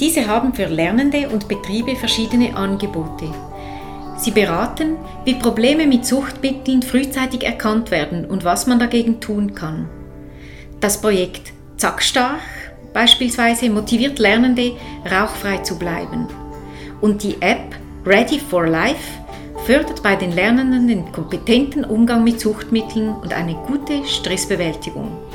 Diese 0.00 0.28
haben 0.28 0.54
für 0.54 0.66
Lernende 0.66 1.28
und 1.28 1.48
Betriebe 1.48 1.96
verschiedene 1.96 2.56
Angebote. 2.56 3.32
Sie 4.16 4.30
beraten, 4.30 4.96
wie 5.24 5.34
Probleme 5.34 5.86
mit 5.86 6.06
Suchtmitteln 6.06 6.82
frühzeitig 6.82 7.44
erkannt 7.44 7.90
werden 7.90 8.24
und 8.24 8.44
was 8.44 8.66
man 8.66 8.78
dagegen 8.78 9.20
tun 9.20 9.54
kann. 9.54 9.88
Das 10.80 11.00
Projekt 11.00 11.52
Zackstarch 11.76 12.40
beispielsweise 12.92 13.70
motiviert 13.70 14.18
Lernende, 14.18 14.72
rauchfrei 15.10 15.58
zu 15.58 15.78
bleiben. 15.78 16.26
Und 17.00 17.22
die 17.22 17.36
App 17.40 17.76
Ready 18.04 18.38
for 18.38 18.66
Life 18.66 19.20
fördert 19.66 20.02
bei 20.02 20.16
den 20.16 20.32
Lernenden 20.32 20.88
den 20.88 21.12
kompetenten 21.12 21.84
Umgang 21.84 22.24
mit 22.24 22.40
Suchtmitteln 22.40 23.10
und 23.10 23.32
eine 23.32 23.54
gute 23.54 24.04
Stressbewältigung. 24.04 25.27